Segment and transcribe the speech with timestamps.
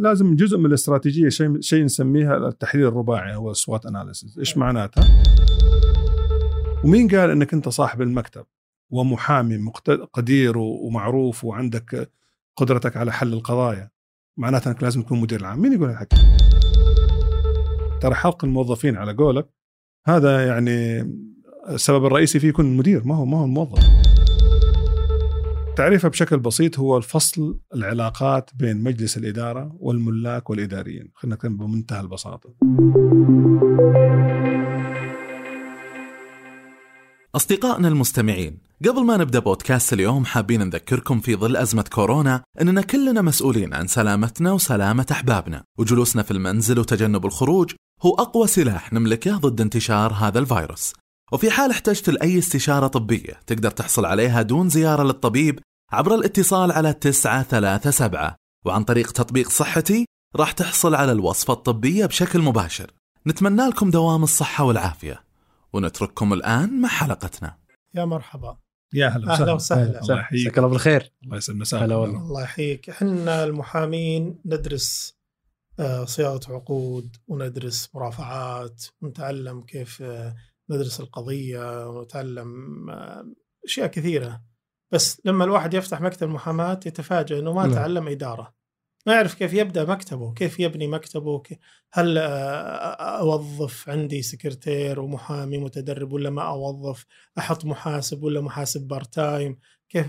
[0.00, 5.22] لازم جزء من الاستراتيجية شيء شيء نسميها التحليل الرباعي أو السوات اناليسيس إيش معناتها؟
[6.84, 8.44] ومين قال إنك أنت صاحب المكتب
[8.90, 9.72] ومحامي
[10.12, 12.10] قدير ومعروف وعندك
[12.56, 13.90] قدرتك على حل القضايا؟
[14.36, 15.62] معناتها إنك لازم تكون مدير العام.
[15.62, 16.16] مين يقول الحكي
[18.00, 19.48] ترى حلق الموظفين على قولك.
[20.06, 21.00] هذا يعني
[21.68, 23.84] السبب الرئيسي فيه يكون المدير ما هو ما هو الموظف.
[25.76, 31.10] تعريفها بشكل بسيط هو الفصل العلاقات بين مجلس الإدارة والملاك والإداريين.
[31.14, 32.54] خلينا نتكلم بمنتهى البساطة.
[37.34, 43.22] أصدقائنا المستمعين قبل ما نبدأ بودكاست اليوم حابين نذكركم في ظل أزمة كورونا أننا كلنا
[43.22, 45.64] مسؤولين عن سلامتنا وسلامة أحبابنا.
[45.78, 50.92] وجلوسنا في المنزل وتجنب الخروج هو أقوى سلاح نملكه ضد انتشار هذا الفيروس.
[51.32, 55.60] وفي حال احتجت لأي استشارة طبية تقدر تحصل عليها دون زيارة للطبيب
[55.92, 58.34] عبر الاتصال على 937
[58.66, 62.90] وعن طريق تطبيق صحتي راح تحصل على الوصفة الطبية بشكل مباشر.
[63.26, 65.22] نتمنى لكم دوام الصحة والعافية.
[65.72, 67.56] ونترككم الآن مع حلقتنا.
[67.94, 68.56] يا مرحبا.
[68.94, 70.00] يا هلا أهلا وسهلا.
[70.00, 70.46] الله يحييك.
[70.46, 71.12] مساك الله بالخير.
[71.24, 72.18] الله يسلم مساك هلا والله.
[72.18, 72.90] الله يحييك.
[72.90, 75.14] إحنا المحامين ندرس
[75.80, 80.34] آه، صياغة عقود وندرس مرافعات ونتعلم كيف آه،
[80.70, 83.32] ندرس القضية ونتعلم آه،
[83.64, 84.42] أشياء كثيرة.
[84.92, 87.74] بس لما الواحد يفتح مكتب محاماة يتفاجأ أنه ما نعم.
[87.74, 88.54] تعلم إدارة.
[89.06, 91.42] ما يعرف كيف يبدأ مكتبه كيف يبني مكتبه
[91.92, 97.06] هل آه، أوظف عندي سكرتير ومحامي متدرب ولا ما أوظف؟
[97.38, 99.58] أحط محاسب ولا محاسب بارتايم
[99.88, 100.06] كيف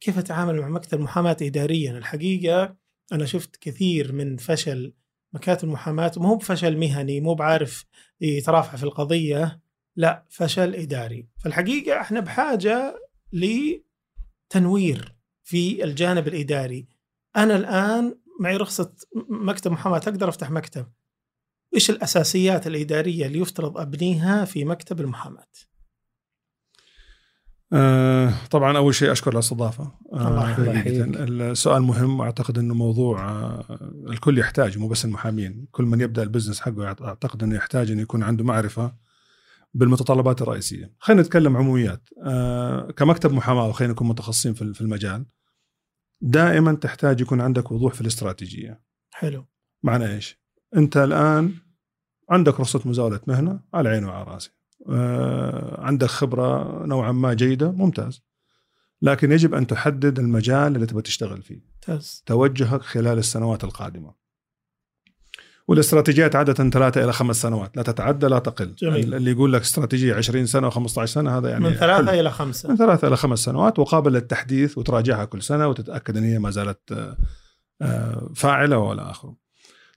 [0.00, 2.76] كيف أتعامل مع مكتب محاماه اداريا؟ الحقيقة
[3.12, 4.94] أنا شفت كثير من فشل
[5.32, 7.84] مكاتب محاماه مو بفشل مهني مو بعارف
[8.20, 9.60] يترافع في القضية.
[9.96, 11.28] لا فشل إداري.
[11.38, 13.00] فالحقيقة إحنا بحاجة
[13.32, 16.88] لتنوير في الجانب الإداري.
[17.36, 18.92] أنا الآن معي رخصة
[19.30, 20.86] مكتب محاماة أقدر أفتح مكتب.
[21.74, 25.46] إيش الأساسيات الإدارية اللي يفترض أبنيها في مكتب المحاماة؟
[27.72, 29.92] آه طبعا أول شيء أشكر على الأستضافة.
[30.12, 35.66] آه السؤال مهم وأعتقد إنه موضوع آه الكل يحتاج مو بس المحامين.
[35.70, 39.05] كل من يبدأ البزنس حقه أعتقد إنه يحتاج إنه يكون عنده معرفة
[39.76, 40.94] بالمتطلبات الرئيسية.
[40.98, 42.08] خلينا نتكلم عموميات.
[42.24, 45.26] آه كمكتب محاماة وخلينا نكون متخصصين في المجال
[46.20, 48.82] دائما تحتاج يكون عندك وضوح في الاستراتيجية.
[49.10, 49.46] حلو.
[49.82, 50.40] معنى إيش؟
[50.76, 51.54] أنت الآن
[52.30, 54.50] عندك رخصه مزاولة مهنة على عيني وعلى رأسي.
[54.88, 58.22] آه، عندك خبرة نوعا ما جيدة ممتاز.
[59.02, 61.60] لكن يجب أن تحدد المجال اللي تبغى تشتغل فيه.
[61.74, 62.22] ممتاز.
[62.26, 64.25] توجهك خلال السنوات القادمة.
[65.68, 68.74] والاستراتيجيات عادة ثلاثة إلى خمس سنوات لا تتعدى لا تقل.
[68.74, 69.14] جميل.
[69.14, 72.20] اللي يقول لك استراتيجية 20 سنة و15 سنة هذا يعني من ثلاثة حلو.
[72.20, 72.68] إلى خمسة.
[72.68, 76.92] من ثلاثة إلى خمس سنوات وقابل للتحديث وتراجعها كل سنة وتتأكد أن هي ما زالت
[76.92, 77.16] آه،
[77.82, 79.36] آه، فاعلة ولا آخره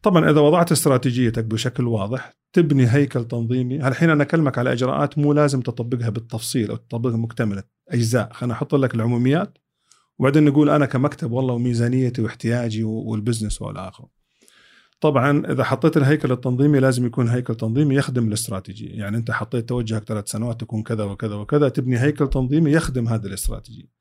[0.03, 3.88] طبعا إذا وضعت استراتيجيتك بشكل واضح تبني هيكل تنظيمي.
[3.88, 7.63] الحين أنا أكلمك على إجراءات مو لازم تطبقها بالتفصيل أو تطبقها مكتملة.
[7.90, 9.58] أجزاء خلينا أحط لك العموميات
[10.19, 14.19] وبعدين نقول أنا كمكتب والله وميزانيتي واحتياجي والبزنس ولا آخره
[15.02, 19.00] طبعا إذا حطيت الهيكل التنظيمي لازم يكون هيكل تنظيمي يخدم الاستراتيجية.
[19.00, 23.26] يعني أنت حطيت توجهك ثلاث سنوات تكون كذا وكذا وكذا تبني هيكل تنظيمي يخدم هذه
[23.26, 24.00] الاستراتيجية.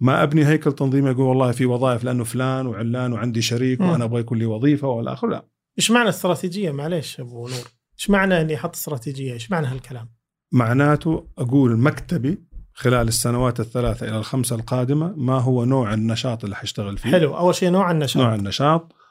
[0.00, 3.88] ما أبني هيكل تنظيمي أقول والله في وظائف لأنه فلان وعلان وعندي شريك مم.
[3.90, 5.44] وأنا أبغى يكون لي وظيفة ولا آخر لا.
[5.78, 7.66] إيش معنى استراتيجية؟ معليش أبو نور.
[7.98, 10.08] إيش معنى إني أحط استراتيجية؟ إيش معنى هالكلام؟
[10.52, 12.38] معناته أقول مكتبي
[12.74, 17.10] خلال السنوات الثلاثة إلى الخمسة القادمة ما هو نوع النشاط اللي حشتغل فيه.
[17.10, 17.36] حلو.
[17.36, 18.22] أول شيء نوع النشاط.
[18.22, 18.82] نوع النشاط.
[18.82, 19.01] ال-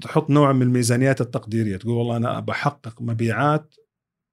[0.00, 3.74] تحط نوع من الميزانيات التقديرية تقول والله أنا بحقق مبيعات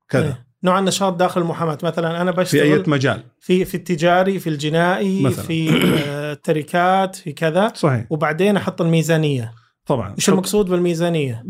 [0.09, 0.47] كذا إيه.
[0.63, 5.23] نوع النشاط داخل المحاماه مثلا أنا في أي بشتغل مجال في في التجاري في الجنائي
[5.23, 5.43] مثلاً.
[5.43, 5.69] في
[6.07, 9.53] آه، التركات في كذا صحيح وبعدين أحط الميزانية
[9.85, 11.43] طبعا إيش المقصود بالميزانية.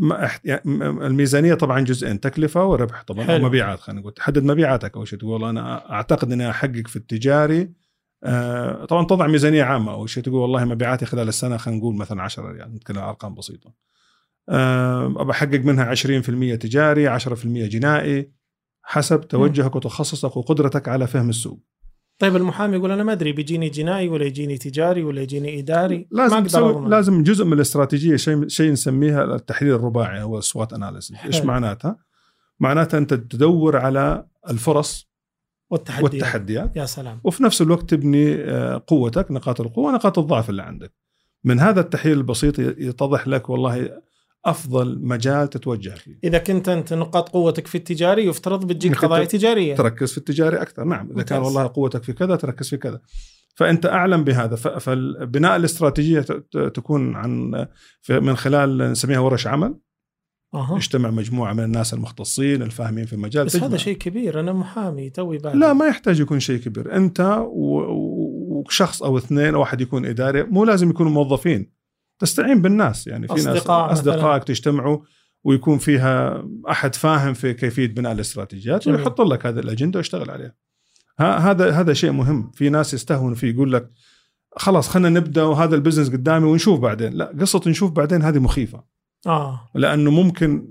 [0.44, 0.62] يعني
[1.06, 3.36] الميزانية طبعا جزئين تكلفة وربح طبعا حلو.
[3.36, 7.70] أو مبيعات خلينا نقول تحدد مبيعاتك أول شيء تقول أنا أعتقد إني أحقق في التجاري
[8.24, 12.22] آه طبعا تضع ميزانية عامة اول شيء تقول والله مبيعاتي خلال السنة خلينا نقول مثلا
[12.22, 13.72] 10 يعني نتكلم عن ارقام بسيطة
[14.48, 18.32] آه أبى أحقق منها 20% تجاري 10% جنائي
[18.82, 21.60] حسب توجهك وتخصصك وقدرتك على فهم السوق
[22.18, 26.22] طيب المحامي يقول أنا ما أدري بيجيني جنائي ولا يجيني تجاري ولا يجيني إداري ما
[26.22, 26.90] لازم أقدر تسوي أضمن.
[26.90, 31.42] لازم جزء من الاستراتيجية شيء شيء نسميها التحليل الرباعي هو السوات اناليسيس إيش.
[31.42, 31.96] معناتها؟
[32.60, 35.07] معناتها أنت تدور على الفرص
[35.70, 36.12] والتحديات.
[36.12, 36.76] والتحديات.
[36.76, 37.20] يا سلام.
[37.24, 40.92] وفي نفس الوقت تبني آه، قوتك نقاط القوة ونقاط الضعف اللي عندك.
[41.44, 43.90] من هذا التحليل البسيط يتضح لك والله
[44.44, 46.18] أفضل مجال تتوجه فيه.
[46.24, 49.74] إذا كنت أنت نقاط قوتك في التجاري يفترض بتجيك قضايا تجارية.
[49.74, 50.84] تركز في التجاري أكثر.
[50.84, 51.42] نعم إذا كان.
[51.42, 53.00] والله قوتك في كذا تركز في كذا.
[53.54, 54.56] فأنت أعلم بهذا.
[54.56, 56.20] فبناء الاستراتيجية
[56.74, 57.66] تكون عن
[58.10, 59.74] من خلال نسميها ورش عمل.
[60.54, 60.76] أها.
[60.76, 63.66] يجتمع مجموعة من الناس المختصين الفاهمين في المجال بس تجمع.
[63.66, 69.02] هذا شيء كبير أنا محامي توي بعد لا ما يحتاج يكون شيء كبير أنت وشخص
[69.02, 71.72] أو اثنين أو واحد يكون إداري مو لازم يكونوا موظفين
[72.18, 73.98] تستعين بالناس يعني في أصدقاء ناس.
[73.98, 74.98] أصدقائك تجتمعوا
[75.44, 78.86] ويكون فيها أحد فاهم في كيفية بناء الاستراتيجيات.
[78.88, 80.54] ويحط لك هذه الأجندة ويشتغل عليها
[81.18, 83.90] ها- هذا هذا شيء مهم في ناس يستهونوا فيه يقول لك
[84.56, 88.97] خلاص خلينا نبدأ وهذا ال business قدامي ونشوف بعدين لا قصة نشوف بعدين هذه مخيفة
[89.26, 90.68] آه لأنه ممكن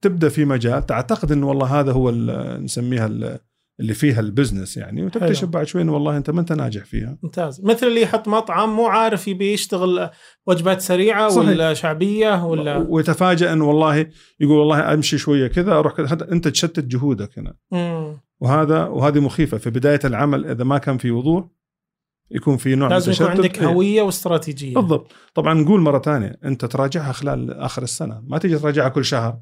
[0.00, 2.10] تبدأ في مجال تعتقد إنه والله هذا هو
[2.58, 3.38] نسميها ال-
[3.80, 5.50] اللي فيها ال business يعني وتكتشف حلو.
[5.50, 8.86] بعد شوي إنه والله أنت ما أنت ناجح فيها ممتاز مثل اللي يحط مطعم مو
[8.86, 10.10] عارف يبي يشتغل
[10.46, 11.48] وجبات سريعة صحيح.
[11.48, 13.96] ولا شعبية ولا ويتفاجئ إنه والله
[14.40, 18.20] يقول والله أمشي شوية كذا أروح كذا أنت تشتت جهودك هنا مم.
[18.40, 21.44] وهذا وهذه مخيفة في بداية العمل إذا ما كان في وضوح
[22.30, 23.26] يكون في نوع لازم يكون.
[23.26, 23.66] عندك إيه.
[23.66, 24.74] هوية واستراتيجية.
[24.74, 25.12] بالضبط.
[25.34, 28.22] طبعا نقول مرة ثانية أنت تراجعها خلال آخر السنة.
[28.26, 29.38] ما تيجي تراجعها كل شهر.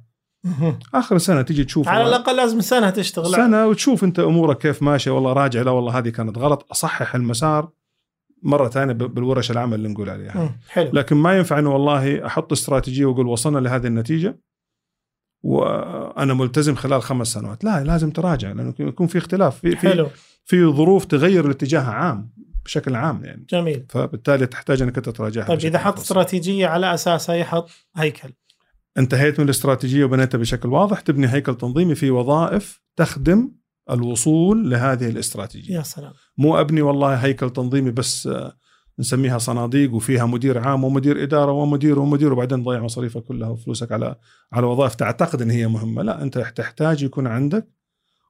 [0.95, 3.35] آخر السنة تيجي تشوف على الأقل لازم سنة تشتغل.
[3.35, 5.11] سنة وتشوف أنت أمورك كيف ماشية.
[5.11, 6.67] والله راجع لا والله هذه كانت غلط.
[6.71, 7.69] أصحح المسار
[8.43, 10.59] مرة ثانية بالورش العمل اللي نقول عليها.
[10.69, 10.91] حلو.
[10.93, 14.41] لكن ما ينفع إنه والله أحط استراتيجية وأقول وصلنا لهذه النتيجة
[15.43, 17.65] وأنا ملتزم خلال خمس سنوات.
[17.65, 19.59] لا لازم تراجع لأنه يكون في اختلاف.
[19.59, 20.09] في في, حلو.
[20.45, 22.35] في ظروف تغير الاتجاه عام.
[22.65, 23.47] بشكل عام يعني.
[23.51, 23.87] جميل.
[23.89, 25.99] فبالتالي تحتاج أنك أنت تراجعها طيب إذا حط.
[25.99, 28.33] استراتيجية على اساسها يحط هيكل.
[28.99, 33.53] انتهيت من الاستراتيجية وبنيتها بشكل واضح تبني هيكل تنظيمي في وظائف تخدم
[33.91, 35.75] الوصول لهذه الاستراتيجية.
[35.75, 36.13] يا سلام.
[36.39, 38.57] مو أبني والله هيكل تنظيمي بس آه،
[38.99, 44.17] نسميها صناديق وفيها مدير عام ومدير إدارة ومدير ومدير وبعدين تضيع مصاريفك كلها وفلوسك على
[44.53, 46.03] على وظائف تعتقد إن هي مهمة.
[46.03, 47.69] لا أنت تحتاج يكون عندك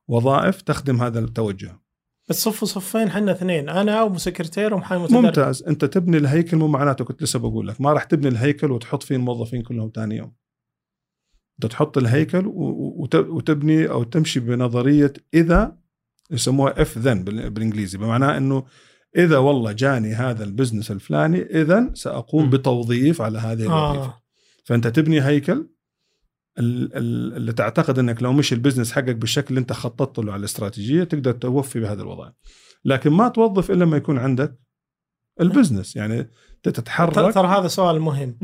[0.09, 1.84] وظائف تخدم هذا التوجه.
[2.29, 3.69] بس صفوا صفين حنا اثنين.
[3.69, 5.23] أنا وسكرتير ومحامي متدرب.
[5.23, 5.63] ممتاز.
[5.63, 7.81] أنت تبني الهيكل مو معناته كنت لسه بقول لك.
[7.81, 10.35] ما راح تبني الهيكل وتحط فيه الموظفين كلهم ثاني يوم.
[11.55, 12.47] أنت تحط الهيكل
[13.17, 15.77] وتبني أو تمشي بنظرية إذا
[16.31, 17.99] يسموها if then بالإنجليزي.
[17.99, 18.65] بمعنى إنه
[19.17, 22.51] إذا والله جاني هذا ال business الفلاني اذا سأقوم م.
[22.51, 24.05] بتوظيف على هذه الوظيفة.
[24.05, 24.23] آه.
[24.65, 25.69] فأنت تبني هيكل
[26.59, 31.05] اللي تعتقد إنك لو مشي ال business حقك بالشكل اللي أنت خططت له على الاستراتيجية
[31.05, 32.33] تقدر توفي بهذه الوظائف
[32.85, 34.59] لكن ما توظف إلا لما يكون عندك
[35.41, 35.97] ال business.
[35.97, 36.31] يعني
[36.63, 37.35] تتحرك.
[37.35, 38.39] ترى هذا سؤال مهم.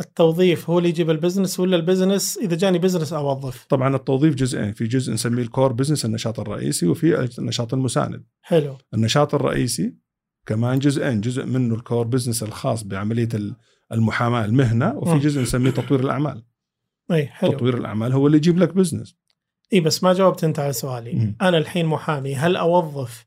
[0.00, 4.34] التوظيف هو اللي يجيب ال business ولا ال business إذا جاني business أوظف؟ طبعا التوظيف
[4.34, 4.72] جزئين.
[4.72, 8.24] في جزء نسميه ال core business النشاط الرئيسي وفي النشاط المساند.
[8.42, 8.76] حلو.
[8.94, 9.94] النشاط الرئيسي
[10.46, 11.20] كمان جزئين.
[11.20, 13.56] جزء منه ال core business الخاص بعملية ال-
[13.92, 15.18] المحاماة المهنة وفي.
[15.18, 16.44] جزء نسميه تطوير الأعمال.
[17.12, 17.52] اي حلو.
[17.52, 19.16] تطوير الأعمال هو اللي يجيب لك business
[19.72, 21.12] اي بس ما جاوبت أنت على سؤالي.
[21.12, 21.36] مم.
[21.42, 23.26] أنا الحين محامي هل أوظف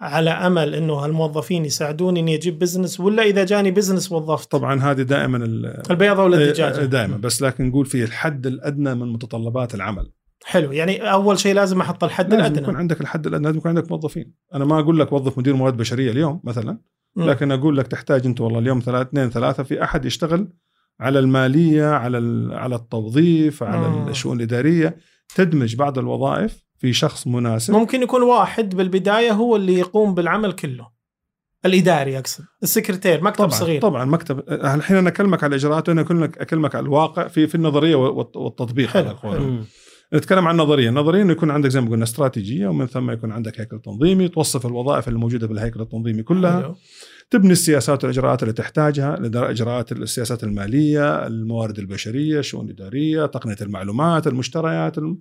[0.00, 5.02] على أمل إنه هالموظفين يساعدوني إني أجيب business ولا إذا جاني بزنس وظفت؟ طبعا هذه
[5.02, 7.16] دائما ال- البيضة ولا الدجاجة؟ دائما.
[7.16, 10.12] بس لكن نقول في الحد الأدنى من متطلبات العمل.
[10.44, 10.72] حلو.
[10.72, 12.62] يعني أول شيء لازم أحط الحد لازم الأدنى.
[12.62, 14.34] يكون عندك الحد الأدنى لازم يكون عندك موظفين.
[14.54, 16.78] أنا ما أقول لك وظف مدير موارد بشرية اليوم مثلا.
[17.16, 20.48] لكن أقول لك تحتاج أنت والله اليوم ثلاث اثنين ثلاثة في أحد يشتغل
[21.00, 24.08] على المالية على على التوظيف على مم.
[24.08, 24.96] الشؤون الاداريه
[25.34, 30.88] تدمج بعض الوظائف في شخص مناسب ممكن يكون واحد بالبداية هو اللي يقوم بالعمل كله
[31.66, 36.38] الإداري أقصد السكرتير مكتب طبعا صغير طبعا مكتب الحين أنا أكلمك على الاجراءات وأنا اكلمك
[36.38, 39.16] أكلمك على الواقع في في النظرية والت- والتطبيق حلو،.
[39.16, 39.58] حلو.
[40.14, 43.60] نتكلم عن نظرية النظريه إنه يكون عندك زي ما قلنا استراتيجية ومن ثم يكون عندك
[43.60, 46.74] هيكل تنظيمي توصف الوظائف الموجوده بالهيكل التنظيمي كلها حلو.
[47.32, 49.16] تبني السياسات والإجراءات اللي تحتاجها
[49.50, 55.18] إجراءات السياسات المالية الموارد البشرية الشؤون الاداريه تقنية المعلومات المشتريات الم...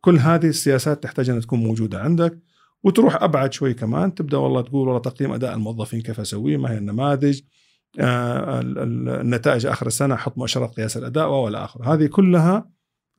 [0.00, 2.38] كل هذه السياسات تحتاج أن تكون موجودة عندك.
[2.84, 6.78] وتروح أبعد شوي كمان تبدأ والله تقول والله تقييم أداء الموظفين كيف أسويه ما هي
[6.78, 7.40] النماذج
[8.00, 12.70] آه ال- ال- النتائج آخر السنة أحط مؤشرات قياس الأداء والى اخره هذه كلها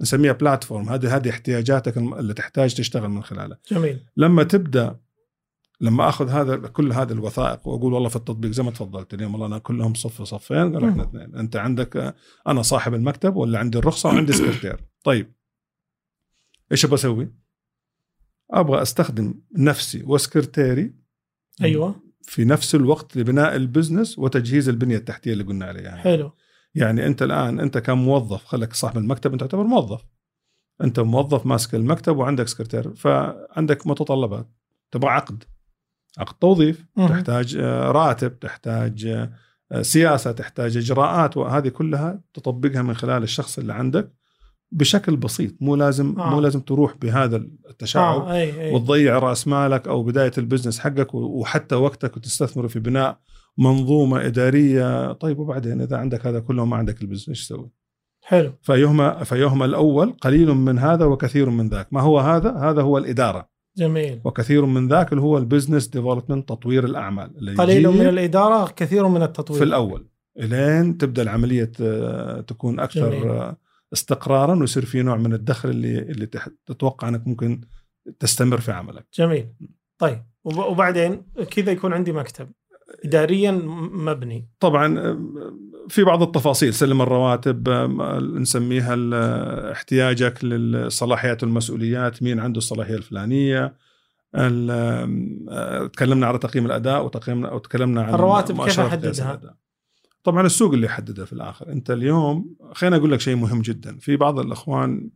[0.01, 3.57] نسميها بلاتفورم هذه هذه احتياجاتك اللي تحتاج تشتغل من خلالها.
[3.71, 3.99] جميل.
[4.17, 4.95] لما تبدأ
[5.81, 9.47] لما آخذ هذا كل هذه الوثائق وأقول والله في التطبيق زي ما تفضلت اليوم والله
[9.47, 11.03] أنا كلهم صف صفين قال إحنا.
[11.03, 11.35] اثنين.
[11.35, 12.15] أنت عندك
[12.47, 14.83] أنا صاحب المكتب ولا عندي الرخصة وعندي سكرتير.
[15.03, 15.33] طيب.
[16.71, 17.31] إيش أبغى أسوي؟
[18.51, 20.93] أبغى أستخدم نفسي وسكرتيري
[21.61, 21.95] أيوه.
[22.21, 25.83] في نفس الوقت لبناء ال business وتجهيز البنية التحتية اللي قلنا عليها.
[25.83, 26.01] يعني.
[26.01, 26.31] حلو.
[26.75, 30.01] يعني أنت الآن أنت كموظف خليك صاحب المكتب أنت تعتبر موظف.
[30.83, 34.47] أنت موظف ماسك المكتب وعندك سكرتير فعندك متطلبات.
[34.91, 35.43] تبغى عقد.
[36.17, 36.85] عقد توظيف.
[36.97, 39.05] تحتاج آه، راتب تحتاج
[39.71, 44.13] آه، سياسة تحتاج إجراءات وهذه كلها تطبقها من خلال الشخص اللي عندك
[44.71, 46.29] بشكل بسيط مو لازم آه.
[46.29, 47.35] مو لازم تروح بهذا
[47.69, 52.67] التشعب آه أي أي وتضيع رأس مالك أو بداية ال business حقك وحتى وقتك وتستثمر
[52.67, 53.19] في بناء
[53.57, 57.71] منظومة إدارية طيب وبعدين إذا عندك هذا كله وما عندك ال business إيش تسوي؟
[58.21, 62.97] حلو فيهما فيهما الأول قليل من هذا وكثير من ذاك، ما هو هذا؟ هذا هو
[62.97, 68.07] الإدارة جميل وكثير من ذاك اللي هو ال business development تطوير الأعمال اللي قليل من
[68.07, 70.07] الإدارة كثير من التطوير في الأول
[70.39, 73.27] إلين تبدأ العملية آه، تكون أكثر جميل.
[73.29, 73.57] آه،
[73.93, 76.25] استقرارا ويصير في نوع من الدخل اللي اللي
[76.65, 77.61] تتوقع أنك ممكن
[78.19, 79.07] تستمر في عملك.
[79.13, 79.47] جميل
[79.97, 82.49] طيب وب- وبعدين كذا يكون عندي مكتب
[83.05, 83.51] اداريا
[83.91, 84.47] مبني.
[84.59, 85.19] طبعا آه،
[85.89, 93.75] في بعض التفاصيل سلم الرواتب آه، نسميها آه، احتياجك للصلاحيات والمسؤوليات مين عنده الصلاحية الفلانية
[94.35, 98.79] ال- تكلمنا على تقييم الأداء وتقييم وتكلمنا عن الرواتب كيف
[99.31, 99.55] الأداء.
[100.23, 101.71] طبعا السوق اللي يحددها في الآخر.
[101.71, 103.97] أنت اليوم خليني أقول لك شيء مهم جدا.
[103.97, 105.09] في بعض الأخوان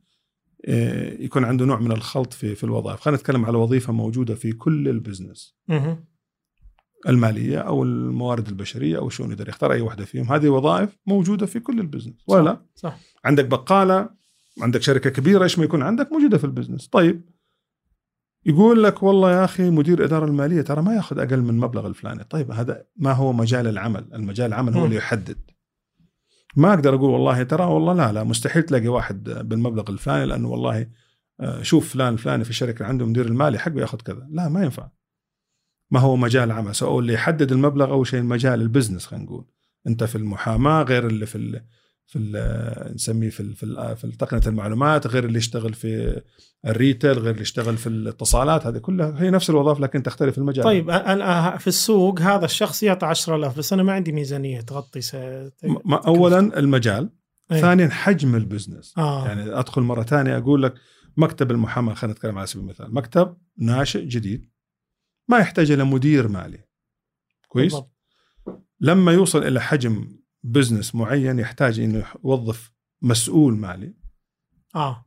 [1.20, 3.00] يكون عنده نوع من الخلط في في الوظائف.
[3.00, 5.55] خلينا نتكلم على وظيفة موجودة في كل ال business.
[7.07, 10.31] المالية أو الموارد البشرية أو الشؤون الاداريه اختار أي واحدة فيهم.
[10.31, 12.24] هذه وظائف موجودة في كل ال business.
[12.27, 12.97] ولا؟ لا؟ صح.
[13.25, 14.09] عندك بقالة
[14.62, 16.88] عندك شركة كبيرة إيش ما يكون عندك موجودة في ال business.
[16.88, 17.29] طيب
[18.45, 22.24] يقول لك والله يا أخي مدير الاداره المالية ترى ما يأخذ أقل من المبلغ الفلاني.
[22.24, 24.85] طيب هذا ما هو مجال العمل؟ المجال العمل هو مم.
[24.85, 25.38] اللي يحدد.
[26.55, 30.88] ما أقدر أقول والله ترى والله لا لا مستحيل تلاقي واحد بالمبلغ الفلاني لأنه والله
[31.39, 34.27] آه، شوف فلان الفلاني في الشركة عنده مدير المالي حقه يأخذ كذا.
[34.29, 34.89] لا ما ينفع.
[35.91, 39.45] ما هو مجال عمل؟ سواء اللي يحدد المبلغ أول شيء المجال ال business خلينا نقول.
[39.87, 41.61] أنت في المحاماة غير اللي في ال
[42.07, 46.21] في ال نسميه في ال في, في تقنية المعلومات غير اللي يشتغل في
[46.65, 49.13] ال retail غير اللي يشتغل في الاتصالات هذه كلها.
[49.17, 50.63] هي نفس الوظائف لكن تختلف المجال.
[50.63, 55.15] طيب أنا في السوق هذا الشخص يعطى 10000 بس أنا ما عندي ميزانية تغطي س...
[55.85, 57.09] ما اولا المجال.
[57.51, 57.61] أي.
[57.61, 59.27] ثانيا حجم ال business آه.
[59.27, 60.73] يعني أدخل مرة ثانية أقول لك
[61.17, 62.93] مكتب المحاماة خلينا نتكلم على سبيل المثال.
[62.93, 64.49] مكتب ناشئ جديد.
[65.27, 66.60] ما يحتاج إلى مدير مالي.
[67.48, 67.91] كويس؟ بالضبط.
[68.79, 73.94] لما يوصل إلى حجم بزنس معين يحتاج إنه يوظف مسؤول مالي.
[74.75, 75.05] آه.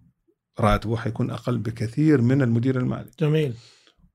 [0.61, 3.11] راتبه حيكون أقل بكثير من المدير المالي.
[3.21, 3.55] جميل.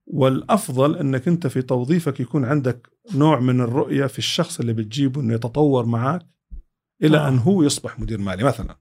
[0.05, 5.33] والأفضل إنك أنت في توظيفك يكون عندك نوع من الرؤية في الشخص اللي بتجيبه إنه
[5.33, 6.25] يتطور معك
[7.03, 7.27] إلى آه.
[7.27, 8.79] أن هو يصبح مدير مالي مثلا.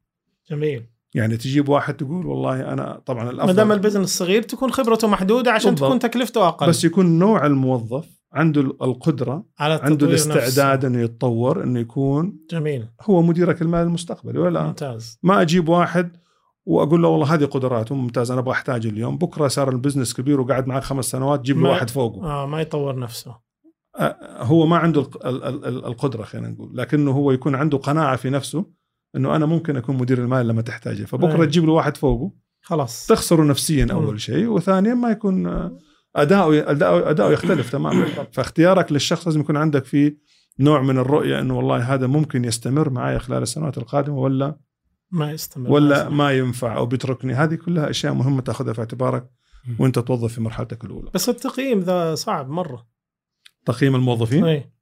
[0.50, 0.86] جميل.
[1.14, 5.08] يعني تجيب واحد تقول والله أنا طبعا ما الافضل دام ال business صغير تكون خبرته
[5.08, 5.88] محدودة عشان بالضبط.
[5.88, 6.66] تكون تكلفته أقل.
[6.68, 10.84] بس يكون نوع الموظف عنده القدرة على عنده الاستعداد.
[10.84, 12.88] إنه يتطور إنه يكون جميل.
[13.02, 15.18] هو مديرك المالي المستقبلي ولا؟ ممتاز.
[15.22, 16.16] ما أجيب واحد
[16.66, 19.18] وأقول له والله هذه قدراته ممتاز أنا أبغى أحتاج اليوم.
[19.18, 22.24] بكرة صار ال business كبير وقعد معك خمس سنوات جيب له ما- واحد فوقه.
[22.26, 23.34] آه ما يطور نفسه.
[24.38, 28.16] هو ما عنده الق- ال- ال- ال- القدرة خلينا نقول لكنه هو يكون عنده قناعة
[28.16, 28.64] في نفسه
[29.16, 31.04] إنه أنا ممكن أكون مدير المال لما تحتاجه.
[31.04, 31.46] فبكرة أي.
[31.46, 33.06] تجيب له واحد فوقه خلاص.
[33.06, 33.88] تخسره نفسيا.
[33.90, 35.46] أول شيء وثانيا ما يكون
[36.16, 38.06] أداؤه أداؤه أداؤه يختلف تماما.
[38.32, 40.18] فاختيارك للشخص لازم يكون عندك فيه
[40.60, 44.56] نوع من الرؤية إنه والله هذا ممكن يستمر معي خلال السنوات القادمة ولا
[45.10, 45.70] ما يستمر.
[45.70, 47.34] ولا ما ما ينفع أو بيتركني.
[47.34, 49.30] هذه كلها أشياء مهمة تأخذها في اعتبارك
[49.78, 51.10] وأنت توظف في مرحلتك الأولى.
[51.14, 52.86] بس التقييم ذا صعب مرة.
[53.66, 54.72] تقييم الموظفين؟ اي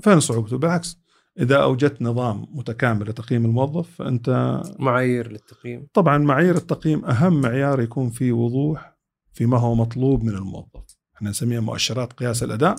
[0.00, 1.00] فين صعوبته؟ بالعكس.
[1.38, 5.86] إذا أوجدت نظام متكامل لتقييم الموظف فأنت معايير للتقييم.
[5.94, 8.98] طبعا معايير التقييم أهم معيار يكون فيه وضوح
[9.32, 10.98] فيما هو مطلوب من الموظف.
[11.16, 12.76] إحنا نسميها مؤشرات قياس الأداء.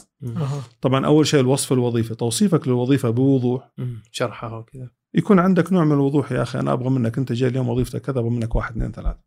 [0.82, 3.72] طبعا أول شيء الوصف الوظيفي توصيفك للوظيفة بوضوح.
[3.78, 4.04] مم.
[4.12, 4.90] شرحها وكذا.
[5.14, 8.20] يكون عندك نوع من الوضوح يا أخي أنا أبغى منك أنت جاي اليوم وظيفتك كذا
[8.20, 9.20] أبغى منك واحد اثنين ثلاثة.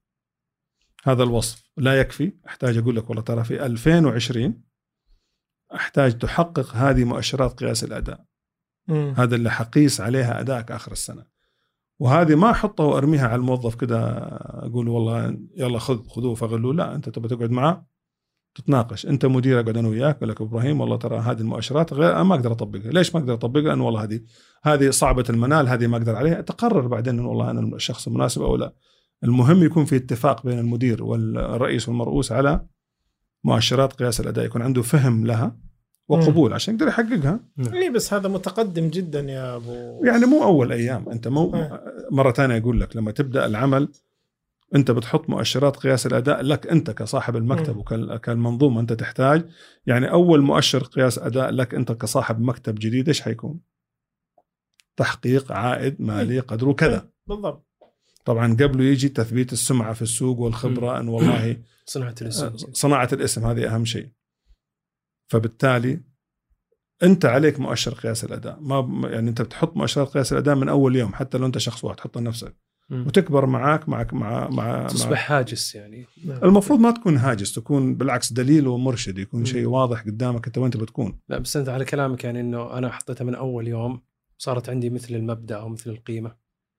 [1.05, 1.71] هذا الوصف.
[1.77, 2.33] لا يكفي.
[2.47, 4.63] أحتاج أقول لك والله ترى في 2020
[5.75, 8.32] أحتاج تحقق هذه مؤشرات قياس الأداء.
[8.89, 9.15] مم.
[9.17, 11.25] هذا اللي حقيس عليها أدائك آخر السنة.
[11.99, 14.19] وهذه ما أحطها وأرميها على الموظف كده
[14.67, 16.35] أقول والله يلا خذ خذوه.
[16.35, 17.87] فغلوه لا أنت تبغى تقعد معاه
[18.55, 19.07] تتناقش.
[19.07, 22.53] أنت مدير أقعد أنا وياك لك إبراهيم والله ترى هذه المؤشرات غير أنا ما أقدر
[22.53, 22.91] أطبقها.
[22.91, 24.21] ليش ما أقدر أطبقها؟ لأنه والله هذه
[24.63, 26.41] هذه صعبة المنال هذه ما أقدر عليها.
[26.41, 28.75] تقرر بعدين انه والله أنا الشخص المناسب أو لا.
[29.25, 32.67] المهم يكون في اتفاق بين المدير والرئيس والمرؤوس على
[33.45, 35.57] مؤشرات قياس الأداء يكون عنده فهم لها.
[36.09, 37.41] وقبول عشان يقدر يحققها.
[37.73, 40.05] اي بس هذا متقدم جدا يا أبو.
[40.05, 41.83] يعني مو أول أيام أنت مو آه.
[42.11, 43.89] مرة ثانية أقول لك لما تبدأ العمل
[44.75, 47.77] أنت بتحط مؤشرات قياس الأداء لك أنت كصاحب المكتب.
[47.77, 49.45] وكالمنظومه أنت تحتاج.
[49.87, 53.61] يعني أول مؤشر قياس أداء لك أنت كصاحب مكتب جديد إيش حيكون؟
[54.97, 57.09] تحقيق عائد مالي قدره كذا.
[57.27, 57.67] بالضبط.
[58.25, 61.57] طبعا قبله يجي تثبيت السمعة في السوق والخبرة إن والله
[61.87, 62.57] صناعة الاسم.
[62.73, 64.09] صناعة الاسم هذه أهم شيء.
[65.33, 66.01] فبالتالي
[67.03, 68.59] انت عليك مؤشر قياس الأداء.
[68.61, 71.97] ما يعني انت بتحط مؤشرات قياس الأداء من أول يوم حتى لو انت شخص واحد
[71.97, 72.57] تحطها لنفسك.
[72.91, 76.07] وتكبر معك معك مع مع, مع تصبح هاجس يعني.
[76.27, 79.45] المفروض ما تكون هاجس تكون بالعكس دليل ومرشد يكون.
[79.45, 81.19] شيء واضح قدامك انت وين تبغى تكون.
[81.29, 84.01] لا بس انت على كلامك يعني إنه أنا حطيتها من أول يوم
[84.39, 86.37] صارت عندي مثل المبدأ أو مثل القيمة.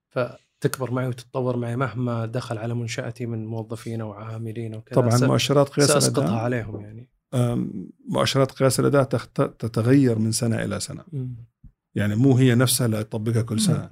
[0.08, 5.68] فتكبر معي وتتطور معي مهما دخل على منشأتي من موظفين أو عاملين وكذا طبعا مؤشرات
[5.68, 6.44] قياس سأسقطها الأداء.
[6.44, 7.13] عليهم يعني.
[8.08, 11.04] مؤشرات قياس الأداء تخت- تتغير من سنة إلى سنة.
[11.94, 13.88] يعني مو هي نفسها اللي تطبقها كل سنة.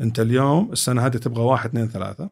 [0.00, 2.30] أنت اليوم السنة هذه تبغى واحد اثنين ثلاثة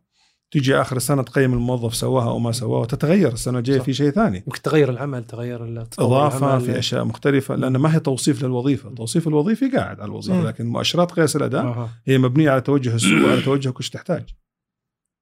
[0.50, 3.80] تيجي آخر السنة تقيم الموظف سواها أو ما سواها وتتغير السنة الجاية.
[3.80, 6.60] في شيء ثاني ممكن تغير العمل تغير إضافة العمل.
[6.60, 10.38] في أشياء مختلفة لأن ما هي توصيف للوظيفة، التوصيف الوظيفي قاعد على الوظيفة.
[10.44, 11.64] لكن مؤشرات قياس الأداء.
[12.04, 14.24] هي مبنية على توجه السوق وعلى توجهك وش تحتاج.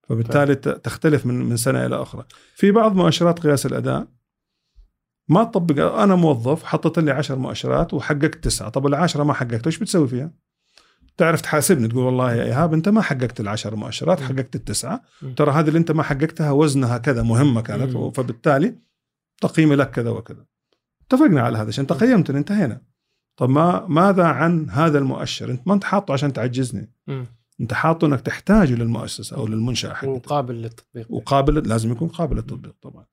[0.08, 2.24] فبالتالي تختلف من من سنة إلى أخرى.
[2.54, 4.06] في بعض مؤشرات قياس الأداء
[5.28, 9.78] ما تطبق أنا موظف حطيت لي 10 مؤشرات وحققت تسعة، طب العشرة ما حققت إيش
[9.78, 10.30] بتسوي فيها؟
[11.16, 14.20] تعرف تحاسبني تقول والله يا إيهاب أنت ما حققت العشر مؤشرات.
[14.20, 15.02] حققت التسعة.
[15.36, 17.96] ترى هذه اللي أنت ما حققتها وزنها كذا مهمة كانت.
[18.16, 18.78] فبالتالي
[19.40, 20.44] تقييمي لك كذا وكذا
[21.06, 22.80] اتفقنا على هذا عشان تقيمتني انتهينا
[23.36, 26.92] طب ما ماذا عن هذا المؤشر أنت ما أنت حاطه عشان تعجزني.
[27.60, 32.74] أنت حاطه إنك تحتاجه للمؤسسة أو للمنشأة حقتك وقابل للتطبيق وقابل لازم يكون قابل للتطبيق
[32.82, 33.04] طبعا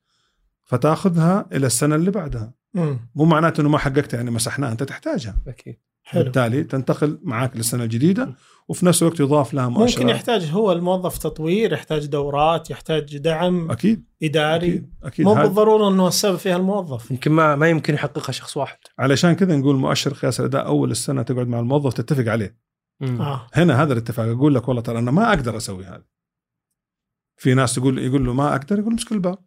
[0.74, 2.54] فتاخذها إلى السنة اللي بعدها.
[2.74, 3.00] مم.
[3.16, 5.36] مو معناته إنه ما حققتها يعني مسحناها أنت تحتاجها.
[5.48, 5.80] أكيد.
[6.04, 6.24] حلو.
[6.24, 8.36] بالتالي تنتقل معك للسنة الجديدة
[8.68, 10.00] وفي نفس الوقت يضاف لها مؤشرات.
[10.00, 14.06] ممكن يحتاج هو الموظف تطوير يحتاج دورات يحتاج دعم أكيد.
[14.24, 14.68] إداري.
[14.68, 14.94] أكيد.
[15.04, 15.26] أكيد.
[15.26, 17.12] مو بالضرورة إنه السبب فيها الموظف.
[17.12, 18.78] يمكن ما ما يمكن يحققها شخص واحد.
[19.00, 22.58] علشان كذا نقول مؤشر قياس الأداء أول السنة تقعد مع الموظف تتفق عليه.
[23.02, 23.22] مم.
[23.22, 23.48] آه.
[23.54, 24.28] هنا هذا الاتفاق.
[24.28, 26.06] أقول لك والله ترى أنا ما أقدر أسوي هذا.
[27.38, 29.38] في ناس تقول يقول له ما أقدر يقول امسك الباب.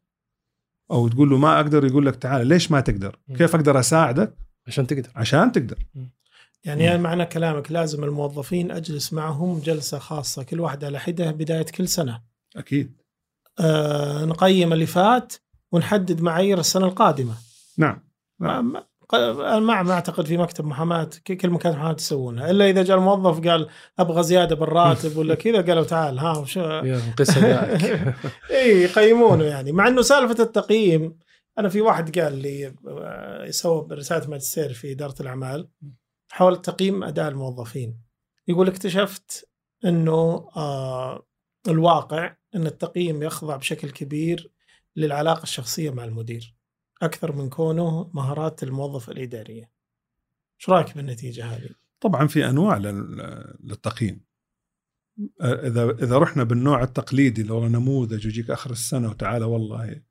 [0.90, 3.18] أو تقول له ما أقدر يقول لك تعال ليش ما تقدر.
[3.37, 5.11] كيف أقدر أساعدك؟ عشان تقدر.
[5.16, 5.79] عشان تقدر.
[6.64, 7.03] يعني مم.
[7.03, 12.22] معنى كلامك لازم الموظفين أجلس معهم جلسة خاصة كل واحد على حدة بداية كل سنة.
[12.57, 13.03] أكيد.
[13.61, 15.33] آه نقيم اللي فات
[15.72, 17.35] ونحدد معايير السنة القادمة.
[17.79, 18.03] نعم.
[18.38, 23.49] ما ما ما أعتقد في مكتب محاماه كل مكان محاماه تسوونها إلا إذا جاء الموظف
[23.49, 26.59] قال أبغى زيادة بالراتب ولا كذا قالوا تعال ها وش
[28.51, 29.73] إي يقيمونه يعني.
[29.73, 31.19] مع إنه سالفة التقييم
[31.59, 35.69] أنا في واحد قال لي آه، يسوي رسالة ماجستير في إدارة الأعمال
[36.31, 38.01] حول تقييم أداء الموظفين.
[38.49, 39.49] يقول اكتشفت
[39.85, 41.27] إنه آه
[41.69, 44.51] الواقع إن التقييم يخضع بشكل كبير
[44.97, 46.56] للعلاقة الشخصية مع المدير.
[47.02, 49.70] أكثر من كونه مهارات الموظف الإدارية.
[50.61, 54.20] إيش رأيك بالنتيجة هذه؟ طبعا في أنواع لل- للتقييم
[55.42, 60.02] إذا إذا رحنا بالنوع التقليدي اللي هو نموذج ويجيك آخر السنة وتعالى والله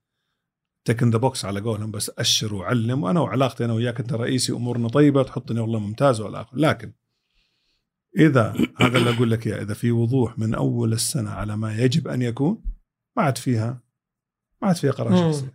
[0.85, 4.53] tick in the box على قولهم بس أشر وعلم وأنا وعلاقتي أنا وياك أنت رئيسي
[4.53, 6.93] امورنا طيبة تحطني والله ممتاز ولا اخر لكن
[8.19, 12.07] إذا هذا اللي أقول لك إياه إذا في وضوح من أول السنة على ما يجب
[12.07, 12.63] أن يكون
[13.17, 13.81] ما عاد فيها
[14.61, 15.47] ما عاد فيها قرار شخصي.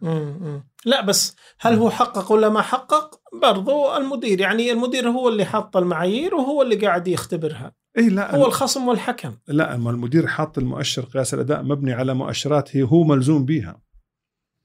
[0.84, 5.76] لا بس هل هو حقق ولا ما حقق؟ برضو المدير يعني المدير هو اللي حط
[5.76, 7.72] المعايير وهو اللي قاعد يختبرها.
[7.98, 9.36] اي لا هو الخصم والحكم.
[9.48, 13.82] لا أما المدير حاط المؤشر قياس الأداء مبني على مؤشرات هي هو ملزوم بيها.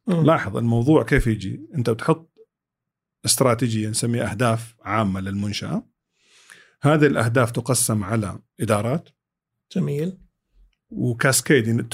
[0.08, 0.26] مم.
[0.26, 1.70] لاحظ الموضوع كيف يجي.
[1.76, 2.32] أنت بتحط
[3.26, 5.84] استراتيجية نسميها أهداف عامة للمنشأة.
[6.82, 9.10] هذه الأهداف تقسم على إدارات.
[9.72, 10.18] جميل.
[10.90, 11.88] وكاسكيد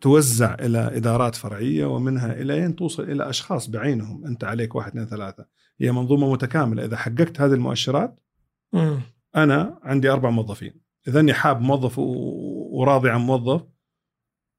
[0.00, 5.06] توزع إلى إدارات فرعية ومنها إلى ان توصل إلى أشخاص بعينهم أنت عليك واحد اثنين
[5.06, 5.46] ثلاثة.
[5.80, 6.84] هي منظومة متكاملة.
[6.84, 8.20] إذا حققت هذه المؤشرات
[8.72, 9.00] مم.
[9.36, 10.80] أنا عندي أربع موظفين.
[11.08, 13.62] إذا إني حاب موظف وراضي عن موظف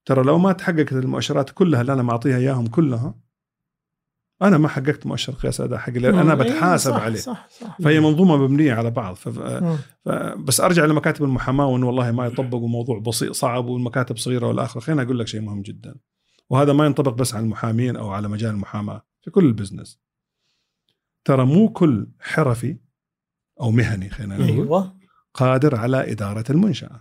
[0.05, 3.15] ترى لو ما تحققت المؤشرات كلها اللي أنا معطيها إياهم كلها
[4.41, 6.41] أنا ما حققت مؤشر قياس أداء حقي لأن أنا مم.
[6.41, 7.19] إيه، بتحاسب صح عليه.
[7.19, 9.15] صح صح فهي منظومة مبنية على بعض.
[9.15, 9.29] ف...
[9.29, 10.09] ف...
[10.37, 15.01] بس أرجع لمكاتب المحاماة وإنه والله ما يطبق وموضوع بسيط صعب والمكاتب صغيرة والاخر خليني
[15.01, 15.95] أقول لك شيء مهم جدا.
[16.49, 20.01] وهذا ما ينطبق بس على المحامين أو على مجال المحاماة في كل البزنس.
[21.25, 22.77] ترى مو كل حرفي
[23.61, 25.01] أو مهني خلينا نقول أيوه.
[25.33, 26.99] قادر على إدارة المنشأة.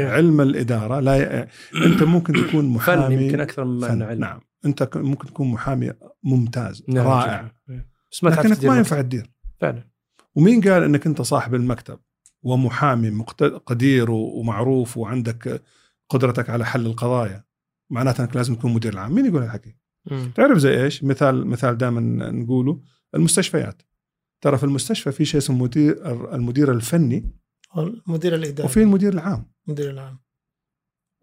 [0.00, 1.48] علم الإدارة لا ي...
[1.86, 4.02] أنت ممكن تكون محامي فن يمكن أكثر من فن.
[4.02, 4.20] علم.
[4.20, 4.40] نعم.
[4.64, 5.92] انت ممكن تكون محامي
[6.22, 7.52] ممتاز نعم، رائع.
[7.68, 7.86] جدا.
[8.12, 8.76] بس ما لكنك تدير ما.
[8.76, 9.30] ينفع تدير.
[9.60, 9.90] فعلا.
[10.34, 11.98] ومين قال إنك أنت صاحب المكتب
[12.42, 15.62] ومحامي مقت- قدير ومعروف وعندك
[16.08, 17.44] قدرتك على حل القضايا؟
[17.90, 19.14] معناته إنك لازم تكون مدير العام.
[19.14, 19.76] مين يقول هالحكي.
[20.34, 22.80] تعرف زي إيش؟ مثال مثال دائما نقوله
[23.14, 23.82] المستشفيات.
[24.40, 27.32] ترى في المستشفى في شيء اسمه مدير المدير الفني
[27.78, 28.66] المدير الإداري.
[28.68, 29.52] وفي المدير العام.
[29.68, 30.18] المدير العام.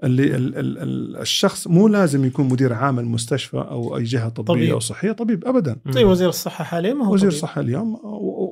[0.04, 4.54] اللي ال ال ال الشخص مو لازم يكون مدير عام المستشفى أو أي جهة طبية
[4.54, 4.72] طبيب.
[4.72, 5.80] أو صحية طبيب ابدا.
[5.90, 7.38] زي وزير الصحة حاليا ما هو وزير طبيب.
[7.38, 8.00] الصحة اليوم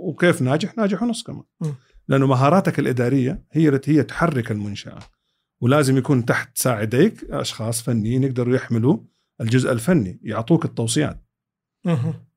[0.10, 1.44] وكيف ناجح؟ ناجح ونص كمان.
[1.62, 1.66] م.
[2.08, 5.00] لأنه مهاراتك الإدارية هي التي هي تحرك المنشاه
[5.62, 8.98] ولازم يكون تحت ساعديك أشخاص فنيين يقدروا يحملوا
[9.42, 11.26] الجزء الفني يعطوك التوصيات.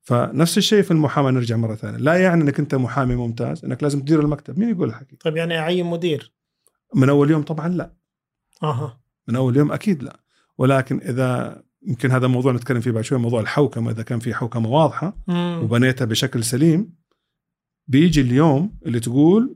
[0.01, 1.97] فنفس الشيء في المحاماة نرجع مرة ثانية.
[1.97, 4.59] لا يعني إنك أنت محامي ممتاز إنك لازم تدير المكتب.
[4.59, 6.33] مين يقول الحكي؟ طيب يعني اعين مدير؟
[6.95, 7.98] من أول يوم طبعا لا.
[8.63, 8.99] أها.
[9.27, 10.19] من أول يوم أكيد لا.
[10.57, 14.69] ولكن إذا يمكن هذا موضوع نتكلم فيه بعد شوي موضوع الحوكمة إذا كان في حوكمة
[14.69, 15.59] واضحة مم.
[15.63, 16.95] وبنيتها بشكل سليم
[17.87, 19.55] بيجي اليوم اللي تقول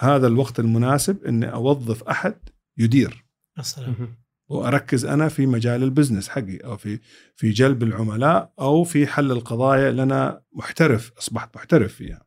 [0.00, 2.34] هذا الوقت المناسب إني أوظف أحد
[2.78, 3.24] يدير.
[3.58, 3.94] يا سلام.
[3.98, 4.22] مم.
[4.48, 7.00] وأركز أنا في مجال البزنس حقي أو في
[7.36, 12.22] في جلب العملاء أو في حل القضايا اللي أنا محترف أصبحت محترف فيها.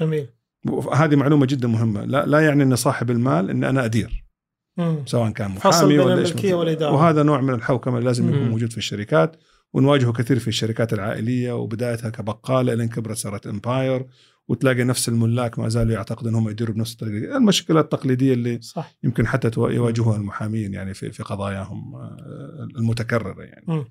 [0.00, 0.28] جميل.
[0.94, 2.04] هذه معلومة جدا مهمة.
[2.04, 4.27] لا لا يعني ان صاحب المال ان أنا أدير.
[4.78, 5.06] مم.
[5.06, 6.92] سواء كان محامي ولا والإدارة.
[6.92, 8.48] وهذا نوع من الحوكمة اللي لازم يكون.
[8.48, 9.36] موجود في الشركات
[9.72, 14.06] ونواجهه كثير في الشركات العائلية وبدايتها كبقالة لين كبرت صارت امباير
[14.48, 19.26] وتلاقي نفس الملاك ما زالوا يعتقدون إنهم يديروا بنفس الطريقة المشكلة التقليدية اللي صح يمكن
[19.26, 23.84] حتى يواجهها المحامين يعني في في قضاياهم آه، المتكررة يعني مم.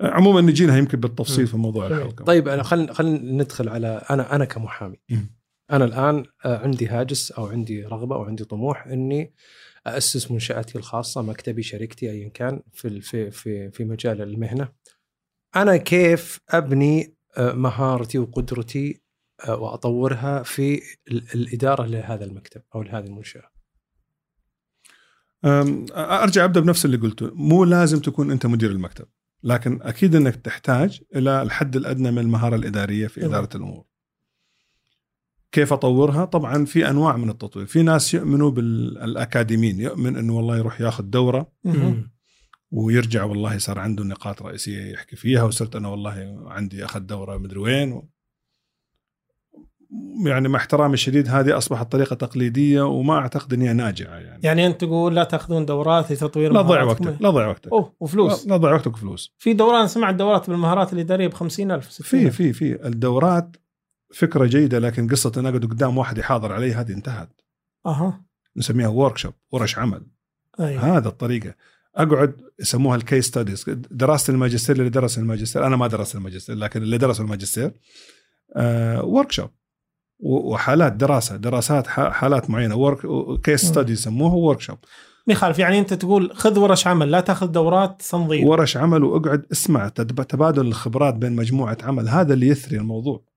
[0.00, 1.50] آه، عموما نجي لها يمكن بالتفصيل مم.
[1.50, 1.86] في موضوع.
[1.86, 5.36] الحوكمة طيب أنا خلينا خلينا ندخل على أنا أنا كمحامي مم.
[5.72, 9.34] أنا الآن آه، عندي هاجس أو عندي رغبة أو عندي طموح إني
[9.86, 14.68] اسس منشآتي الخاصة مكتبي شركتي ايا كان في في في في مجال المهنة.
[15.56, 19.00] أنا كيف أبني آه، مهارتي وقدرتي
[19.48, 23.50] آه، وأطورها في ال- الإدارة لهذا المكتب أو لهذه المنشأة؟
[25.44, 27.30] أرجع أبدأ بنفس اللي قلته.
[27.34, 29.06] مو لازم تكون أنت مدير المكتب
[29.42, 33.32] لكن أكيد إنك تحتاج إلى الحد الأدنى من المهارة الإدارية في تمام.
[33.34, 33.84] إدارة الأمور.
[35.52, 37.66] كيف أطورها؟ طبعا في أنواع من التطوير.
[37.66, 41.52] في ناس يؤمنوا بالأكاديميين يؤمن إنه والله يروح ياخذ دورة.
[42.70, 47.58] ويرجع والله صار عنده نقاط رئيسية يحكي فيها وصرت أنا والله عندي أخذ دورة مدري
[47.58, 47.92] وين.
[47.92, 48.08] و...
[50.26, 54.40] يعني مع احترامي الشديد هذه أصبحت طريقة تقليدية وما أعتقد ان هي ناجعة يعني.
[54.44, 57.06] يعني أنت تقول لا تأخذون دورات لتطوير لا تضيع مهاراتكم.
[57.06, 57.72] وقتك لا تضيع وقتك.
[57.72, 58.46] أوه وفلوس.
[58.46, 59.34] لا تضيع وقتك وفلوس.
[59.38, 62.86] في دورات سمعت دورات بالمهارات الاداريه ب 50000 في في في.
[62.86, 63.56] الدورات
[64.16, 67.40] فكرة جيدة لكن قصة أن أقعد قدام واحد يحاضر علي هذه انتهت.
[67.86, 68.24] أها.
[68.56, 70.06] نسميها workshop ورش عمل.
[70.60, 70.96] أيوه.
[70.96, 71.54] هذا الطريقة.
[71.96, 75.66] أقعد يسموها ال case studies دراسة الماجستير اللي درس الماجستير.
[75.66, 77.72] أنا ما درست الماجستير لكن اللي درسوا الماجستير
[78.56, 79.50] آه workshop
[80.20, 82.76] وحالات دراسة دراسات حالات معينة.
[82.76, 83.00] workshop
[83.40, 83.64] case.
[83.64, 84.78] study يسموها workshop
[85.26, 89.46] ما يخالف يعني أنت تقول خذ ورش عمل لا تاخذ دورات تنظيم ورش عمل وأقعد
[89.52, 92.08] اسمع تبادل الخبرات بين مجموعة عمل.
[92.08, 93.35] هذا اللي يثري الموضوع.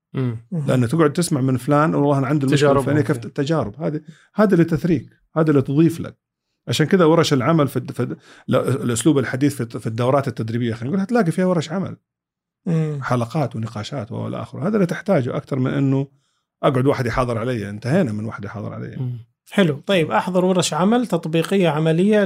[0.52, 3.26] لأنه تقعد تسمع من فلان والله أنا عندي المشكلة الفلانية كيف.
[3.26, 4.02] التجارب هذه
[4.36, 6.18] هذا اللي تثريك هذا اللي تضيف لك.
[6.68, 8.16] عشان كذا ورش العمل في, في
[8.50, 11.98] الأسلوب الحديث في في الدورات التدريبية خلينا نقول هتلاقي فيها ورش عمل.
[12.66, 13.00] مم.
[13.04, 14.68] حلقات ونقاشات والى آخره.
[14.68, 16.08] هذا اللي تحتاجه أكثر من إنه
[16.64, 19.20] أقعد واحد يحاضر علي انتهينا من واحد يحاضر علي.
[19.52, 19.80] حلو.
[19.86, 22.24] طيب أحضر ورش عمل تطبيقية عملية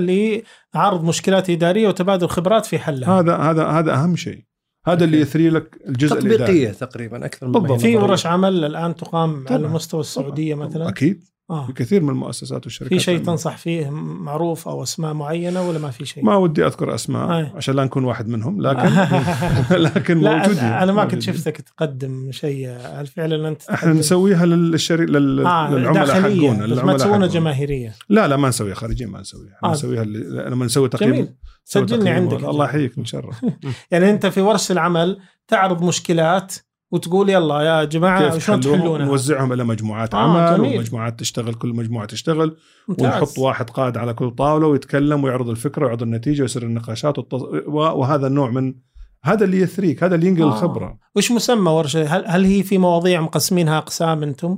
[0.76, 3.20] لعرض مشكلات إدارية وتبادل خبرات في حلها.
[3.20, 4.46] هذا هذا هذا أهم شيء.
[4.86, 7.82] هذا اللي يثري لك الجزء تطبيقية الاداري تقريبا أكثر من بالضبط.
[7.82, 7.96] في.
[7.98, 9.58] ورش عمل الآن تقام طبعاً.
[9.58, 10.68] على مستوى السعودية طبعاً.
[10.68, 11.66] مثلا أكيد آه.
[11.66, 13.20] في كثير من المؤسسات والشركات في شيء.
[13.24, 17.52] تنصح فيه معروف أو أسماء معينة ولا ما في شيء؟ ما ودي أذكر أسماء آه.
[17.56, 18.90] عشان لا نكون واحد منهم لكن
[19.86, 21.22] لكن لا موجودين أنا ما كنت.
[21.22, 25.06] شفتك تقدم شيء هل فعلا أنت إحنا؟ نسويها للشري...
[25.06, 25.46] لل...
[25.46, 27.28] آه للعملاء حقونا ما تسوونها.
[27.28, 29.68] جماهيرية لا لا ما نسويها خارجين ما نسويها آه.
[29.68, 29.72] آه.
[29.72, 31.28] نسويها لما نسوي تقييم
[31.64, 32.44] سجلني عندك.
[32.44, 33.46] الله يحييك نتشرف
[33.92, 36.56] يعني أنت في ورشه العمل تعرض مشكلات
[36.92, 40.78] وتقول يلا يا جماعة كيف شلون تحلونها؟ نوزعهم إلى مجموعات آه، عمل جميل.
[40.78, 43.06] ومجموعات تشتغل كل مجموعة تشتغل ممتاز.
[43.06, 47.42] ونحط واحد قائد على كل طاولة ويتكلم ويعرض الفكرة ويعرض النتيجة ويصير النقاشات والتص...
[47.68, 48.76] وهذا النوع من
[49.24, 50.48] هذا اللي يثريك هذا اللي ينقل آه.
[50.48, 54.58] الخبرة وش مسمى ورشة؟ هل, هل هي في مواضيع مقسمينها أقسام أنتم؟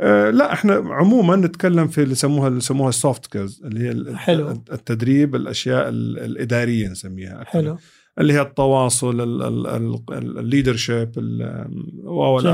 [0.00, 4.16] آه لا إحنا عموما نتكلم في اللي يسموها اللي يسموها ال soft skills اللي هي
[4.16, 4.50] حلو.
[4.50, 7.44] التدريب الأشياء ال- الإدارية نسميها.
[7.44, 7.78] حلو
[8.18, 9.20] اللي هي التواصل
[10.12, 11.12] ال leadership.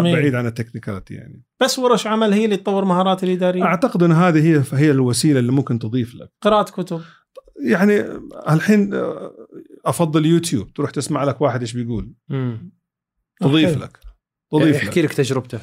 [0.03, 4.13] بعيد عن ال technicality يعني بس ورش عمل هي اللي تطور مهارات الإدارية أعتقد إن
[4.13, 7.01] هذه هي هي الوسيلة اللي ممكن تضيف لك قراءة كتب
[7.67, 8.05] يعني
[8.51, 9.33] الحين آه،
[9.87, 12.73] أفضل يوتيوب تروح تسمع لك واحد إيش بيقول مم.
[13.41, 13.83] تضيف حلو.
[13.83, 13.99] لك
[14.53, 15.59] تضيف يحكي لك لك تجربته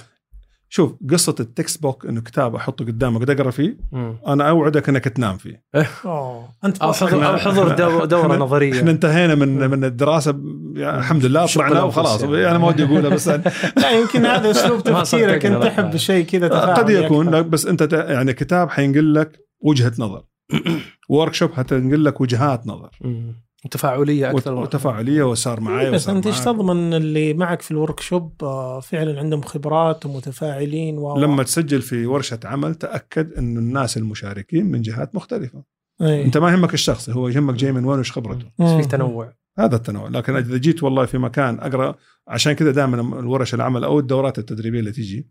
[0.69, 4.17] شوف قصة ال textbook إنه كتاب أحطه قدامك تقرا فيه مم.
[4.27, 5.63] أنا أوعدك إنك تنام فيه.
[6.05, 8.73] اوه أنت أو حضور دو- دورة احنا- نظرية.
[8.79, 10.39] إحنا انتهينا من من الدراسة.
[10.75, 12.23] يعني الحمد لله طلعنا وخلاص.
[12.23, 12.49] يعني.
[12.49, 13.27] أنا ما ودي اقولها بس
[13.81, 15.45] لا يمكن هذا أسلوب تفكيرك.
[15.45, 15.63] أنت.
[15.63, 20.23] تحب شيء كذا قد يكون بس أنت يعني كتاب حينقل لك وجهة نظر.
[21.09, 22.89] workshop حتنقل لك وجهات نظر.
[23.01, 23.44] مم.
[23.65, 24.53] وتفاعليه وت- أكثر.
[24.53, 26.39] وتفاعلية وصار معي بس وصار أنت إيش.
[26.39, 32.05] تضمن اللي معك في ال workshop آه، فعلا عندهم خبرات ومتفاعلين و لما تسجل في
[32.05, 35.63] ورشة عمل تأكد انه الناس المشاركين من جهات مختلفة.
[36.01, 36.25] أي.
[36.25, 38.45] أنت ما يهمك الشخص هو يهمك جاي من وين وش خبرته.
[38.59, 38.81] بس مم.
[38.81, 39.33] في تنوع.
[39.59, 40.09] هذا التنوع.
[40.09, 41.95] لكن إذا جيت والله في مكان أقرأ
[42.27, 45.27] عشان كذا دائما الورش العمل أو الدورات التدريبية اللي تجي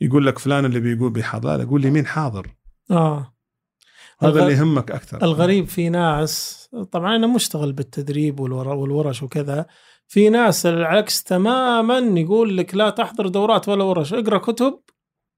[0.00, 2.46] يقول لك فلان اللي بيقول بيحضر يقول لي مين حاضر؟
[2.90, 3.33] آه.
[4.20, 5.22] هذا اللي يهمك أكثر.
[5.22, 6.60] الغريب في ناس
[6.92, 9.66] طبعا أنا مشتغل بالتدريب والور- والورش وكذا
[10.08, 14.78] في ناس العكس تماما يقول لك لا تحضر دورات ولا ورش اقرأ كتب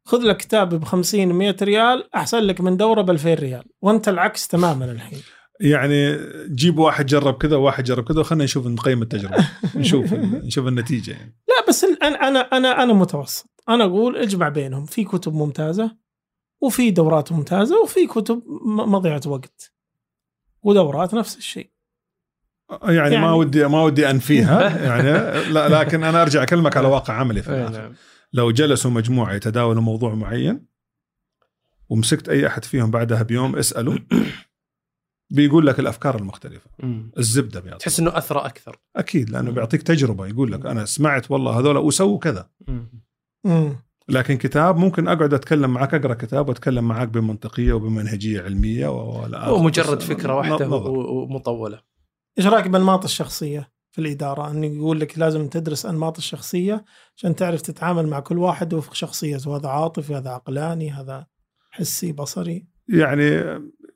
[0.08, 4.08] خذ لك كتاب ب 50 100 ريال أحسن لك من دورة ب 2000 ريال وأنت
[4.08, 5.18] العكس تماما الحين.
[5.60, 6.18] يعني
[6.54, 11.36] جيب واحد جرب كذا وواحد جرب كذا وخلينا نشوف نقيم التجربة نشوف نشوف النتيجة يعني.
[11.48, 13.46] لا بس أنا أنا أنا أنا متوسط.
[13.68, 15.96] أنا أقول اجمع بينهم في كتب ممتازة
[16.60, 19.72] وفي دورات ممتازة وفي كتب مضيعة وقت.
[20.62, 21.70] ودورات نفس الشيء.
[22.82, 24.60] يعني, يعني- ما ودي ما ودي أنفيها.
[24.86, 25.12] يعني
[25.52, 27.82] لا لكن أنا أرجع أكلمك على واقع عملي في أي الآخر.
[27.82, 27.94] نعم.
[28.32, 30.66] لو جلسوا مجموعة يتداولوا موضوع معين
[31.88, 33.98] ومسكت أي أحد فيهم بعدها بيوم اساله
[35.30, 36.70] بيقول لك الأفكار المختلفة.
[37.18, 37.80] الزبدة بيعطيك.
[37.80, 38.78] تحس إنه أثرى أكثر.
[38.96, 40.26] أكيد لأنه بيعطيك تجربة.
[40.26, 42.50] يقول لك أنا سمعت والله هذول وسووا كذا.
[44.08, 49.62] لكن كتاب ممكن أقعد أتكلم معك أقرأ كتاب وأتكلم معك بمنطقية وبمنهجية علمية ولا هو
[49.62, 50.90] مجرد فكرة واحدة نظر.
[50.90, 51.80] و- ومطولة
[52.38, 56.84] إيش رأيك بانماط الشخصية في الإدارة؟ انه يقول لك لازم تدرس انماط الشخصية
[57.16, 61.26] عشان تعرف تتعامل مع كل واحد وفق شخصيته، هذا عاطفي، هذا عقلاني، هذا
[61.70, 62.66] حسي، بصري.
[62.88, 63.44] يعني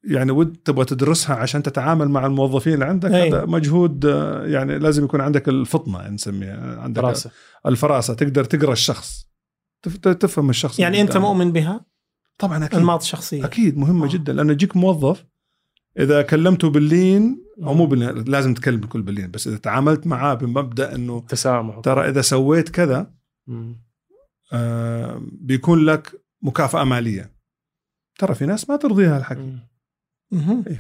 [0.05, 3.29] يعني ود تبغى تدرسها عشان تتعامل مع الموظفين اللي عندك أي.
[3.29, 4.05] هذا مجهود
[4.45, 7.31] يعني لازم يكون عندك الفطنة نسميها عندك دراسه
[7.67, 9.30] الفراسة تقدر تقرأ الشخص
[10.03, 11.17] تفهم الشخص يعني أنت.
[11.17, 11.87] مؤمن بها؟
[12.39, 13.45] طبعا أكيد أنماط شخصية.
[13.45, 14.09] أكيد مهمة آه.
[14.09, 15.27] جدا لأنه يجيك موظف
[15.99, 20.95] إذا كلمته باللين أو مو باللين لازم تكلم الكل باللين بس إذا تعاملت معاه بمبدأ
[20.95, 23.15] إنه تسامح ترى إذا سويت كذا.
[24.53, 27.33] آه بيكون لك مكافأة مالية
[28.19, 29.31] ترى في ناس ما ترضيها.
[29.31, 29.69] إيه،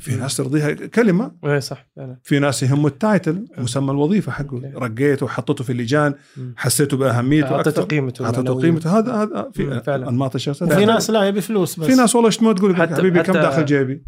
[0.00, 1.32] في ناس ترضيها كلمة.
[1.44, 2.18] اي صح فعلا.
[2.22, 4.56] في ناس يهمه ال title مسمى الوظيفة حقه.
[4.56, 4.66] okay.
[5.02, 6.14] رقيته وحطيته في اللجان.
[6.56, 8.60] حسيته بأهميته أعطيته قيمته أعطيته.
[8.60, 8.98] قيمته.
[8.98, 10.08] هذا هذا في فعلا.
[10.08, 11.86] أنماط الشخصيه وفي ناس لا يبي فلوس بس.
[11.86, 14.04] في ناس والله يشتموا تقول لك؟ حتى- حبيبي كم حتى- داخل جيبي؟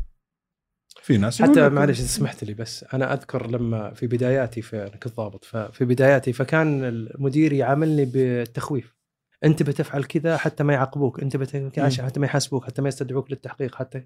[1.02, 5.16] في ناس حتى معلش إذا سمحت لي بس أنا أذكر لما في بداياتي في كنت
[5.16, 8.96] ضابط ففي بداياتي فكان المدير يعاملني بالتخويف.
[9.44, 13.30] أنت بتفعل كذا حتى ما يعاقبوك أنت بتفعل كذا حتى ما يحاسبوك حتى ما يستدعوك
[13.30, 14.04] للتحقيق حتى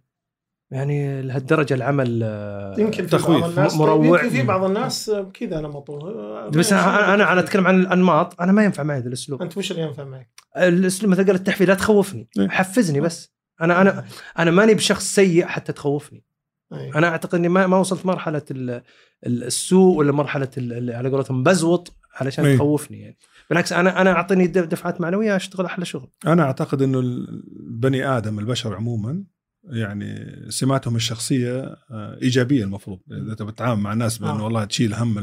[0.71, 3.41] يعني لهالدرجة العمل آه، يمكن في تخويف.
[3.41, 4.07] بعض الناس مروع.
[4.07, 8.65] يمكن في بعض الناس كذا نمطه بس أنا أنا أنا أتكلم عن الأنماط أنا ما
[8.65, 12.29] ينفع معي ذا الأسلوب أنت وش اللي ينفع معك؟ الأسلوب مثل قال التحفيز لا تخوفني
[12.39, 12.49] إيه.
[12.49, 14.05] حفزني بس أنا أنا
[14.39, 16.25] أنا ماني بشخص سيء حتى تخوفني
[16.73, 16.91] أي.
[16.95, 18.83] أنا أعتقد إني ما ما وصلت مرحلة ال-
[19.27, 20.49] ال- السوء ولا مرحلة
[20.89, 22.57] على قولتهم بزوط علشان إيه.
[22.57, 23.17] تخوفني يعني
[23.51, 28.39] بالعكس أنا أنا أعطيني دف- دفعات معنوية أشتغل أحلى شغل أنا أعتقد إنه البني آدم
[28.39, 29.25] البشر عموما
[29.71, 32.99] يعني سماتهم الشخصية آه، إيجابية المفروض.
[33.13, 34.45] إذا تبي تتعامل مع الناس بأنه آه.
[34.45, 35.15] والله تشيل هم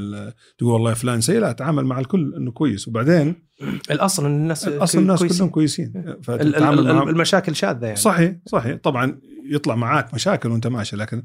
[0.58, 2.88] تقول والله فلان سيء لا تعامل مع الكل إنه كويس.
[2.88, 3.36] وبعدين
[3.92, 5.38] الأصل إن الناس أصلا الناس كويسين.
[5.38, 5.94] كلهم كويسين.
[6.30, 7.10] معهم.
[7.10, 7.98] المشاكل شاذة يعني.
[7.98, 8.78] صحيح صحيح.
[8.84, 11.24] طبعا يطلع معاك مشاكل وأنت ماشي لكن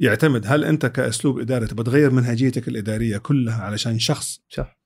[0.00, 4.78] يعتمد هل أنت كأسلوب إداري تبغى تغير منهجيتك الإدارية كلها علشان شخص صح.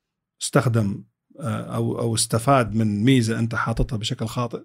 [0.43, 1.05] استخدم
[1.41, 4.63] آه، أو أو استفاد من ميزة أنت حاططها بشكل خاطئ؟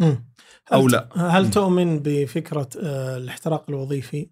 [0.00, 1.08] هل- لا.
[1.16, 1.50] هل.
[1.50, 4.30] تؤمن بفكرة آه، الاحتراق الوظيفي؟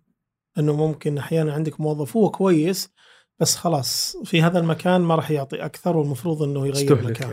[0.58, 2.90] إنه ممكن أحيانا عندك موظف هو كويس
[3.40, 7.32] بس خلاص في هذا المكان ما راح يعطي أكثر والمفروض إنه يغير استهلك مكانه.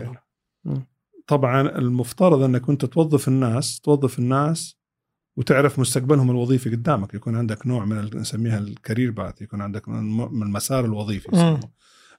[0.64, 0.86] يعني.
[1.26, 4.78] طبعا المفترض إنك أنت توظف الناس توظف الناس
[5.36, 10.42] وتعرف مستقبلهم الوظيفي قدامك يكون عندك نوع من نسميها الكارير باث يكون عندك من من
[10.42, 11.28] المسار الوظيفي.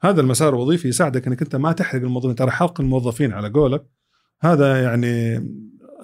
[0.01, 3.85] هذا المسار الوظيفي يساعدك إنك أنت ما تحرق الموظفين ترى حرق الموظفين على قولك
[4.41, 5.35] هذا يعني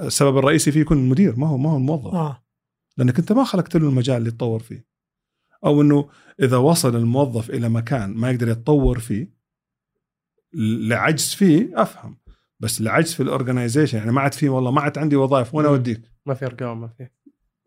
[0.02, 2.14] السبب الرئيسي فيه يكون المدير ما هو ما هو الموظف.
[2.14, 2.44] آه.
[2.98, 4.86] لأنك أنت ما خلقت له المجال اللي يتطور فيه.
[5.66, 9.36] أو إنه إذا وصل الموظف إلى مكان ما يقدر يتطور فيه
[10.54, 12.18] لعجز فيه أفهم.
[12.60, 15.66] بس لعجز في الاورجنايزيشن يعني ما عاد في والله ما عاد عندي وظائف وين.
[15.66, 16.02] أوديك.
[16.26, 17.04] ما في إرقام ما في.
[17.04, 17.10] آه،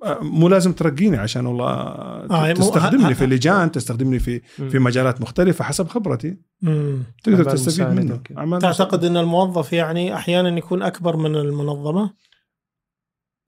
[0.04, 4.68] مو لازم ترقيني عشان والله آه، تستخدمني في لجان تستخدمني في مم.
[4.68, 7.02] في مجالات مختلفة حسب خبرتي مم.
[7.24, 8.20] تقدر تستفيد منه
[8.58, 12.14] تعتقد إن الموظف يعني أحيانا يكون أكبر من المنظمة؟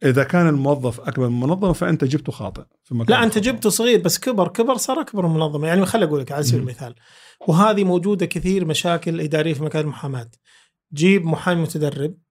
[0.05, 3.39] إذا كان الموظف أكبر من المنظمة فأنت جبته خاطئ في مكان لا أنت.
[3.39, 6.61] جبته صغير بس كبر كبر صار أكبر من المنظمة يعني خليني أقول لك على سبيل.
[6.61, 6.95] المثال
[7.49, 10.31] وهذه موجودة كثير مشاكل إدارية في مكان المحاماه
[10.95, 12.30] جيب محامي متدرب آه،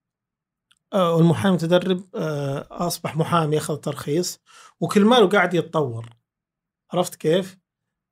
[0.95, 4.39] والمحامي المتدرب آه، أصبح محامي اخذ ترخيص
[4.79, 6.09] وكل ماله قاعد يتطور.
[6.93, 7.57] عرفت كيف؟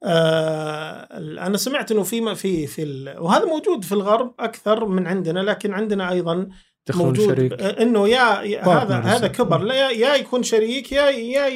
[0.04, 1.08] آه
[1.48, 5.74] أنا سمعت إنه في في في ال- وهذا موجود في الغرب أكثر من عندنا لكن
[5.74, 6.50] عندنا أيضا
[6.96, 7.28] موجود.
[7.28, 7.54] شريك.
[7.62, 8.96] آه، إنه يا يا- هذا.
[8.96, 9.58] هذا كبر.
[9.62, 11.48] لا يا- يكون شريك يا يا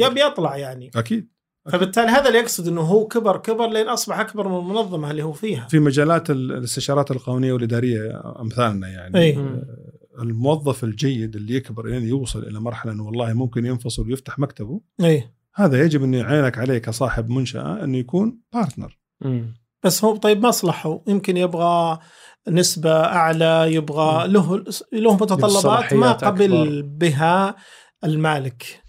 [0.00, 0.90] يا بيطلع يعني.
[0.96, 1.32] أكيد.
[1.72, 5.32] فبالتالي هذا اللي يقصد إنه هو كبر كبر لين أصبح أكبر من المنظمه اللي هو
[5.32, 5.66] فيها.
[5.70, 9.18] في مجالات ال- الاستشارات القانونية والإدارية أمثالنا يعني.
[9.18, 9.62] اي مم.
[10.18, 15.30] الموظف الجيد اللي يكبر لين يوصل إلى مرحلة إنه والله ممكن ينفصل ويفتح مكتبه اي
[15.54, 19.54] هذا يجب ان يعينك عليه كصاحب منشأة إنه يكون partner مم.
[19.84, 21.98] بس هو طيب مصلحه يمكن يبغى
[22.48, 26.82] نسبة أعلى يبغى له له متطلبات ما قبل أكبر.
[26.82, 27.56] بها
[28.04, 28.82] المالك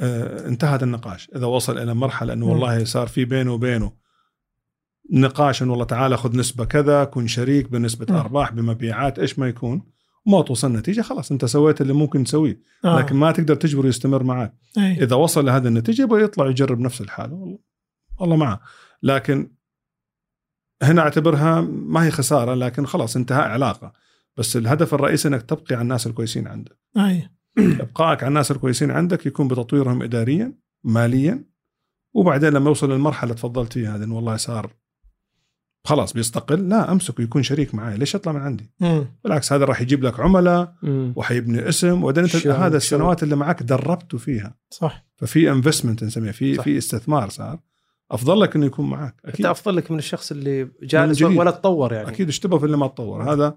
[0.00, 2.46] آه، انتهى هذا النقاش إذا وصل إلى مرحلة إنه.
[2.46, 3.92] والله صار في بينه وبينه
[5.12, 8.20] نقاش إنه والله تعال خذ نسبة كذا كن شريك بنسبة.
[8.20, 9.95] أرباح بمبيعات إيش ما يكون
[10.26, 12.98] وما توصل نتيجة خلاص انت سويت اللي ممكن تسويه آه.
[12.98, 14.92] لكن ما تقدر تجبره يستمر معك أي.
[15.02, 17.58] إذا وصل لهذه النتيجة يبغى يطلع يجرب نفس الحالة والله
[18.20, 18.60] والله معه
[19.02, 19.50] لكن
[20.82, 23.92] هنا أعتبرها ما هي خسارة لكن خلاص انتهى علاقة
[24.36, 27.30] بس الهدف الرئيسي إنك تبقي على الناس الكويسين عندك أي.
[27.80, 30.52] إبقائك على الناس الكويسين عندك يكون بتطويرهم اداريا
[30.84, 31.44] ماليا
[32.14, 34.72] وبعدين لما يوصل للمرحلة اللي تفضلت فيها هذه والله صار
[35.86, 39.06] خلاص بيستقل لا أمسكه يكون شريك معي ليش يطلع من عندي مم.
[39.24, 40.74] بالعكس هذا راح يجيب لك عملاء.
[41.16, 42.76] وحيبني اسم وبعدين أنت هذا.
[42.76, 46.54] السنوات اللي معك دربته فيها صح ففي انفستمنت نسميه في.
[46.54, 47.58] في استثمار صار
[48.10, 51.22] أفضل لك إنه يكون معك أنت أكيد أفضل لك من الشخص اللي جالس.
[51.22, 53.56] ولا تطور يعني أكيد اشتبه في اللي ما تطور هذا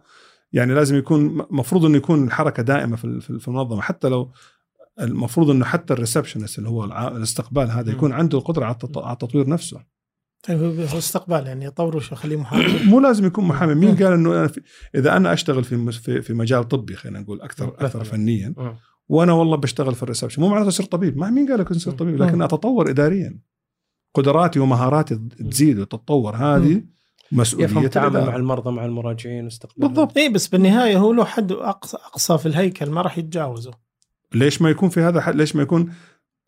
[0.54, 4.32] يعني لازم يكون مفروض إنه يكون الحركة دائمة في في المنظمة حتى لو
[5.02, 7.92] المفروض إنه حتى ال receptionist اللي هو الاستقبال هذا.
[7.92, 8.76] يكون عنده القدرة على
[9.14, 9.82] التطوير نفسه
[10.48, 13.76] طيب هو هو استقبال يعني يطور شو خليه محامي؟ مو لازم يكون محامي.
[13.76, 14.62] مين قال إنه أنا في
[14.96, 18.04] إذا أنا أشتغل في مس- في, في مجال طبي خلينا نقول أكثر أكثر.
[18.04, 18.76] فنيا مم.
[19.10, 20.42] وأنا والله بشتغل في ال reception.
[20.42, 21.18] مو معناته أصير طبيب.
[21.18, 22.42] ما مين قال لك أصير طبيب؟ لكن م.
[22.42, 23.40] أتطور اداريا.
[24.14, 25.16] قدراتي ومهاراتي
[25.52, 26.36] تزيد وتتطور.
[26.36, 26.84] هذه.
[27.32, 28.26] مسؤولية يفهم التعامل.
[28.26, 30.18] مع المرضى مع المراجعين واستقبال بالضبط.
[30.18, 33.72] اي بس بالنهاية هو له حد اقصى أقصى في الهيكل ما راح يتجاوزه.
[34.34, 35.94] ليش ما يكون في هذا حد؟ ليش ما يكون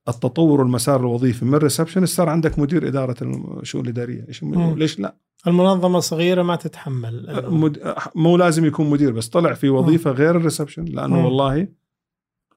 [0.07, 3.15] التطور والمسار الوظيفي من reception صار عندك مدير إدارة
[3.61, 4.43] الشؤون الإدارية إيش.
[4.43, 5.15] ليش لا
[5.47, 7.93] المنظمة صغيرة ما تتحمل مد...
[8.15, 11.25] مو لازم يكون مدير بس طلع في وظيفة غير ال reception لأنه مم.
[11.25, 11.67] والله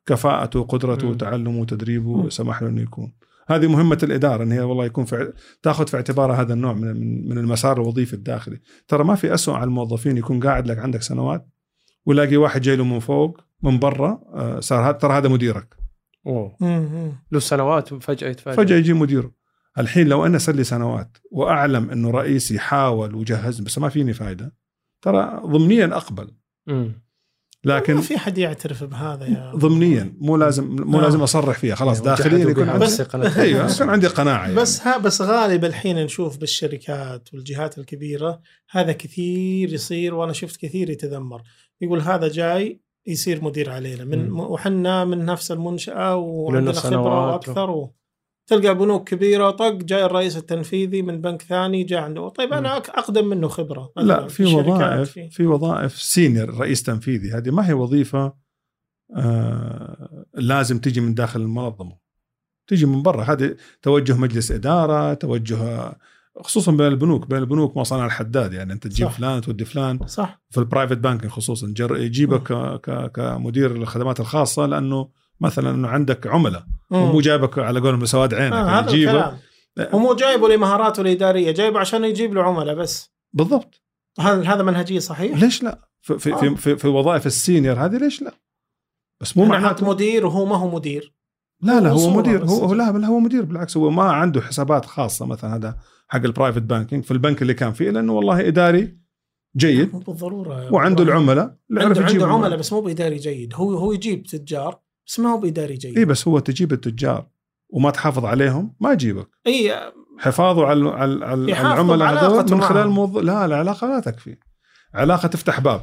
[0.06, 1.08] كفاءته وقدرته.
[1.08, 2.28] وتعلمه وتدريبه.
[2.28, 3.12] سمح له إنه يكون
[3.48, 7.38] هذه مهمة الإدارة إن هي والله يكون في تاخذ في اعتبارها هذا النوع من من-
[7.38, 11.48] المسار الوظيفي الداخلي ترى ما في اسوء على الموظفين يكون قاعد لك عندك سنوات
[12.06, 15.76] ولاقي واحد جاي له من فوق من برا آه، صار هذا ترى هذا مديرك.
[17.32, 18.56] له سنوات وفجأة يتفاجئ.
[18.56, 19.32] فجأة يجي مديره.
[19.78, 24.54] الحين لو أنا صار لي سنوات وأعلم إنه رئيسي حاول وجهز بس ما فيني فائده
[25.02, 26.30] ترى ضمنيا أقبل.
[26.66, 27.04] مم.
[27.64, 31.02] لكن ما في حد يعترف بهذا يا ضمنيا مو لازم مو آه.
[31.02, 31.74] لازم أصرح فيها.
[31.74, 33.00] خلاص يعني داخليا يكون عندي بس-.
[33.38, 34.54] أيوه يكون عندي قناعة يعني.
[34.54, 40.90] بس ها بس غالب الحين نشوف بالشركات والجهات الكبيرة هذا كثير يصير وأنا شفت كثير
[40.90, 41.42] يتذمر.
[41.80, 44.30] يقول هذا جاي يصير مدير علينا من.
[44.32, 47.94] وحنا من نفس المنشأة وعندنا خبرة وأكثر و...
[48.46, 52.28] تلقى بنوك كبيرة طق جاي الرئيس التنفيذي من بنك ثاني جاء عنده.
[52.28, 53.92] طيب أنا أقدم منه خبرة.
[53.96, 57.30] لا في وظائف في- في وظائف senior رئيس تنفيذي.
[57.32, 58.34] هذه ما هي وظيفة
[59.16, 61.96] آه لازم تيجي من داخل المنظمة.
[62.68, 63.22] تيجي من برا.
[63.22, 65.96] هذه توجه مجلس إدارة توجه
[66.42, 69.12] خصوصا بين البنوك بين البنوك مصانع الحداد يعني أنت تجيب صح.
[69.16, 69.98] فلان تودي فلان.
[70.06, 70.40] صح.
[70.50, 75.08] في ال private banking خصوصا جر يجيبك ك- ك- كمدير الخدمات الخاصة لأنه
[75.40, 76.64] مثلا إنه عندك عملاء.
[76.90, 79.38] ومو جايبك على قولهم بسواد عينك آه يعني هذا يجيبك الكلام.
[79.92, 83.10] هو مو جايبه لمهاراته الإدارية جايبه عشان يجيب له عملاء بس.
[83.32, 83.82] بالضبط.
[84.20, 86.54] هذا هذا منهجية صحيح؟ ليش لا؟ في في, آه.
[86.54, 88.34] في, في, وظائف ال senior هذه ليش لا؟
[89.20, 91.14] بس مو معناته مدير وهو ما هو مدير.
[91.64, 92.44] لا لا هو مدير.
[92.44, 95.76] هو هو لا بل هو مدير بالعكس هو ما عنده حسابات خاصة مثلا هذا
[96.08, 98.98] حق ال private banking في البنك اللي كان فيه لأنه والله إداري
[99.56, 100.72] جيد مو بالضرورة.
[100.72, 102.26] وعنده العملاء عنده عنده.
[102.26, 103.52] عملاء بس مو بإداري جيد.
[103.54, 105.98] هو هو يجيب تجار بس ما هو بإداري جيد.
[105.98, 107.26] إي بس هو تجيب التجار
[107.68, 109.28] وما تحافظ عليهم ما يجيبك.
[109.46, 109.74] إي
[110.18, 112.82] حفاظه على على, على العملاء هذول من خلال.
[112.82, 114.36] الموظف لا العلاقه لا تكفي.
[114.94, 115.82] علاقة تفتح باب.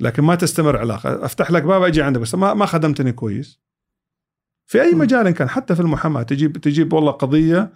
[0.00, 1.24] لكن ما تستمر علاقة.
[1.24, 3.67] أفتح لك باب أجي عندك بس ما ما خدمتني كويس.
[4.68, 4.94] في أي.
[4.94, 6.22] مجال إن كان حتى في المحاماة.
[6.22, 7.72] تجيب تجيب والله قضية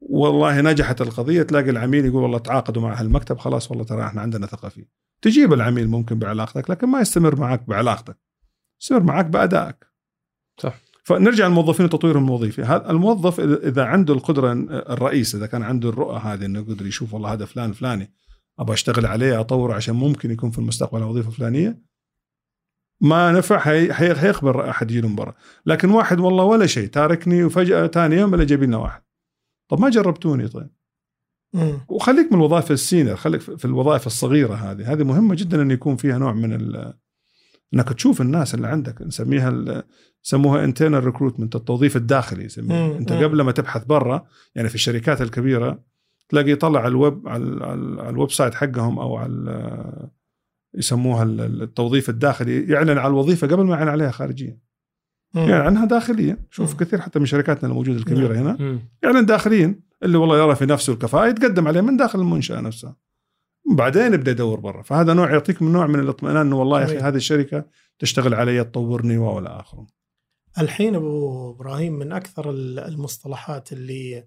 [0.00, 4.46] والله نجحت القضية تلاقي العميل يقول والله تعاقدوا مع هالمكتب خلاص والله ترى إحنا عندنا
[4.46, 4.88] ثقة فيه.
[5.22, 8.16] تجيب العميل ممكن بعلاقتك لكن ما يستمر معك بعلاقتك.
[8.82, 9.86] يستمر معك بأدائك.
[10.60, 10.80] صح.
[11.04, 16.44] فنرجع للموظفين وتطويرهم الوظيفي هذا الموظف اذا عنده القدرة الرئيس إذا كان عنده الرؤى هذه
[16.44, 18.12] إنه يقدر يشوف والله هذا فلان فلاني
[18.58, 21.82] أبغى أشتغل عليه أطوره عشان ممكن يكون في المستقبل وظيفة فلانية
[23.02, 23.58] ما نفع
[23.92, 25.34] حيقبل أحد يجي من برا.
[25.66, 29.02] لكن واحد والله ولا شيء تاركني وفجأة ثاني يوم إلا جايب لنا واحد.
[29.68, 30.70] طب ما جربتوني طيب؟
[31.54, 31.78] مم.
[31.88, 34.92] وخليك من الوظائف السينيور خليك في الوظائف الصغيرة هذه.
[34.92, 36.94] هذه مهمة جدا انه يكون فيها نوع من ال-
[37.74, 39.02] إنك تشوف الناس اللي عندك.
[39.02, 39.82] نسميها ال-
[40.24, 43.12] يسموها internal recruitment التوظيف الداخلي يسميه أنت.
[43.12, 45.78] قبل ما تبحث برا يعني في الشركات الكبيرة
[46.28, 50.08] تلاقي يطلع على الويب على, على, ال- على ال website حقهم أو على
[50.74, 54.58] يسموها ال- ال- التوظيف الداخلي يعلن على الوظيفة قبل ما يعلن عليها خارجيا.
[55.34, 55.42] مم.
[55.48, 56.38] يعني عنها داخليا.
[56.50, 56.76] شوف مم.
[56.76, 58.56] كثير حتى من شركاتنا الموجودة الكبيرة هنا.
[58.60, 58.80] مم.
[59.02, 62.96] يعلن داخليا اللي والله يرى في نفسه الكفاءة يتقدم عليه من داخل المنشأة نفسها
[63.72, 64.82] بعدين يبدأ يدور برا.
[64.82, 66.98] فهذا نوع يعطيك من نوع من الاطمئنان إنه والله يا أخي.
[66.98, 67.64] هذه الشركة
[67.98, 69.86] تشتغل علي تطورني والى اخره
[70.58, 74.24] الحين أبو إبراهيم من أكثر ال- المصطلحات اللي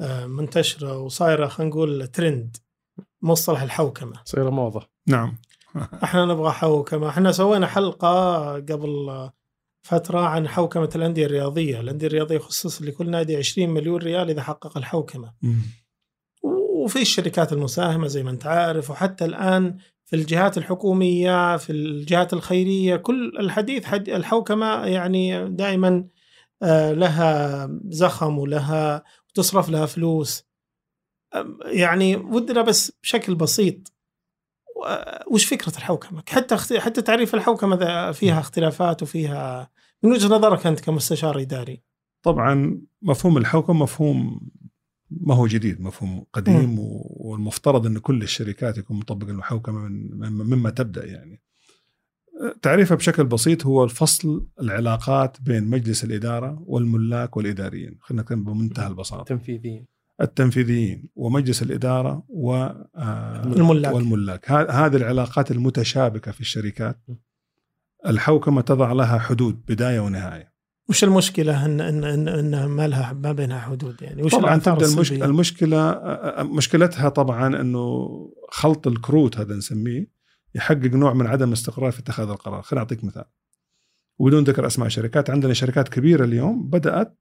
[0.00, 2.56] آه، منتشرة وصايرة خلينا نقول ترند
[3.22, 4.12] مصطلح الحوكمة.
[4.24, 4.88] صير موضة.
[5.08, 5.36] نعم.
[6.04, 7.08] إحنا نبغى حوكمة.
[7.08, 9.30] إحنا سوينا حلقة قبل
[9.82, 11.80] فترة عن حوكمة الأندية الرياضية.
[11.80, 15.32] الأندية الرياضية خصص لكل نادي 20 مليون ريال إذا حقق الحوكمة.
[16.42, 22.96] وفي الشركات المساهمة زي ما أنت عارف وحتى الآن في الجهات الحكومية في الجهات الخيرية
[22.96, 26.04] كل الحديث حد الحوكمة يعني دائما
[26.62, 29.04] آه، لها زخم ولها
[29.34, 30.44] تصرف لها فلوس.
[31.64, 33.92] يعني ودنا بس بشكل بسيط.
[35.30, 39.70] وش فكرة الحوكمة؟ حتى حتى تعريف الحوكمة فيها اختلافات وفيها
[40.02, 41.82] من وجهة نظرك أنت كمستشار إداري.
[42.22, 44.40] طبعا مفهوم الحوكم مفهوم
[45.10, 50.32] ما هو جديد مفهوم قديم و- والمفترض إن كل الشركات يكون مطبق المحوكمه من من-
[50.46, 51.42] مما تبدأ يعني.
[52.62, 57.98] تعريفها بشكل بسيط هو الفصل العلاقات بين مجلس الإدارة والملاك والإداريين.
[58.00, 59.24] خلينا نتكلم بمنتهى البساطة.
[59.24, 59.86] تنفيذيين
[60.20, 63.94] التنفيذيين ومجلس الإدارة و آه، الملاك.
[63.94, 64.50] والملاك.
[64.50, 67.00] ه- هذه العلاقات المتشابكة في الشركات.
[68.06, 70.50] الحوكمة تضع لها حدود بداية ونهاية.
[70.88, 74.22] وش المشكلة؟ إن إن إن, إن ما لها ما بينها حدود يعني.
[74.22, 78.08] وش طبعا تبدأ المشكلة السلبية؟ المشكلة آه، مشكلتها طبعا إنه
[78.50, 80.10] خلط الكروت هذا نسميه
[80.54, 82.62] يحقق نوع من عدم الاستقرار في اتخاذ القرار.
[82.62, 83.24] خليني أعطيك مثال.
[84.18, 87.18] وبدون ذكر أسماء شركات عندنا شركات كبيرة اليوم بدأت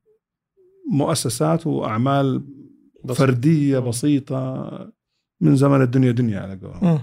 [0.91, 2.45] مؤسسات وأعمال
[3.03, 3.17] بسيط.
[3.17, 4.69] فردية بسيطة
[5.41, 7.01] من زمن الدنيا دنيا على قولهم.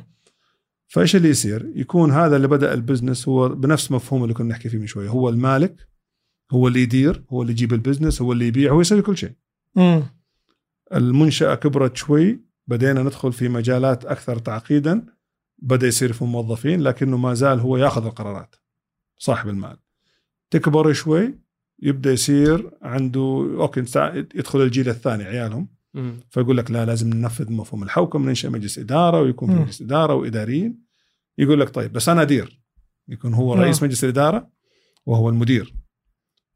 [0.87, 4.69] فإيش اللي يصير؟ يكون هذا اللي بدأ ال business هو بنفس مفهوم اللي كنا نحكي
[4.69, 5.89] فيه من شوية هو المالك
[6.51, 9.33] هو اللي يدير هو اللي يجيب ال business هو اللي يبيع هو يسوي كل شيء
[9.75, 10.03] مم.
[10.95, 15.07] المنشأة كبرت شوي بدينا ندخل في مجالات أكثر تعقيدا
[15.59, 18.55] بدأ يصير في موظفين لكنه ما زال هو يأخذ القرارات
[19.19, 19.77] صاحب المال
[20.51, 21.39] تكبر شوي
[21.83, 23.81] يبدأ يصير عنده okay
[24.35, 26.21] يدخل الجيل الثاني عيالهم مم.
[26.31, 29.61] فيقول لك لا لازم ننفذ مفهوم الحوكمة ننشئ مجلس إدارة ويكون في.
[29.61, 30.81] مجلس إدارة وإداريين.
[31.39, 32.63] يقول لك طيب بس أنا أدير.
[33.09, 33.65] يكون هو نعم.
[33.65, 34.51] رئيس مجلس الاداره
[35.07, 35.75] وهو المدير.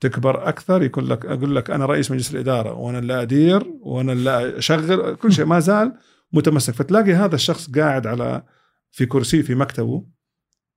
[0.00, 4.58] تكبر أكثر يقول لك أقول لك أنا رئيس مجلس الإدارة وأنا اللي أدير وأنا اللي
[4.58, 5.92] أشغل كل شيء ما زال
[6.32, 6.74] متمسك.
[6.74, 8.42] فتلاقي هذا الشخص قاعد على
[8.90, 10.06] في كرسي في مكتبه.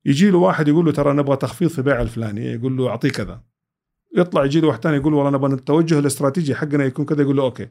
[0.06, 2.46] يجي له واحد يقول له ترى نبغى تخفيض في بيع الفلاني.
[2.46, 3.44] يقول له أعطيه كذا.
[4.18, 7.22] يطلع يجي له واحد ثاني يقول والله نبغى التوجه الاستراتيجي حقنا يكون كذا.
[7.22, 7.68] يقول له أوكي.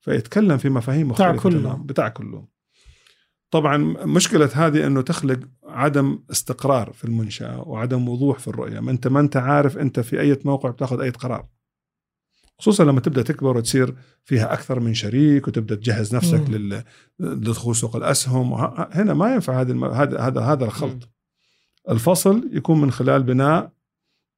[0.00, 1.72] فيتكلم في مفاهيم بتاع مختلفة كله.
[1.74, 2.48] بتاع كله.
[3.50, 8.80] طبعا مشكلة هذه أنه تخلق عدم استقرار في المنشأة وعدم وضوح في الرؤية.
[8.80, 11.46] ما انت ما أنت عارف أنت في أي موقع بتاخذ أي قرار.
[12.58, 13.94] خصوصا لما تبدأ تكبر وتصير
[14.24, 16.40] فيها أكثر من شريك وتبدأ تجهز نفسك.
[16.50, 16.84] لل-
[17.18, 18.52] لدخول سوق الأسهم.
[18.52, 21.08] وه- هنا ما ينفع هذا الم- هذا هذا هذا الخلط.
[21.90, 23.72] الفصل يكون من خلال بناء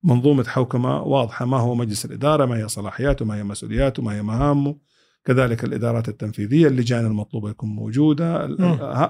[0.05, 1.45] منظومة حوكمة واضحة.
[1.47, 4.77] ما هو مجلس الإدارة؟ ما هي صلاحياته؟ ما هي مسؤولياته؟ ما هي مهامه؟
[5.25, 8.45] كذلك الإدارات التنفيذية اللجان المطلوبة يكون موجودة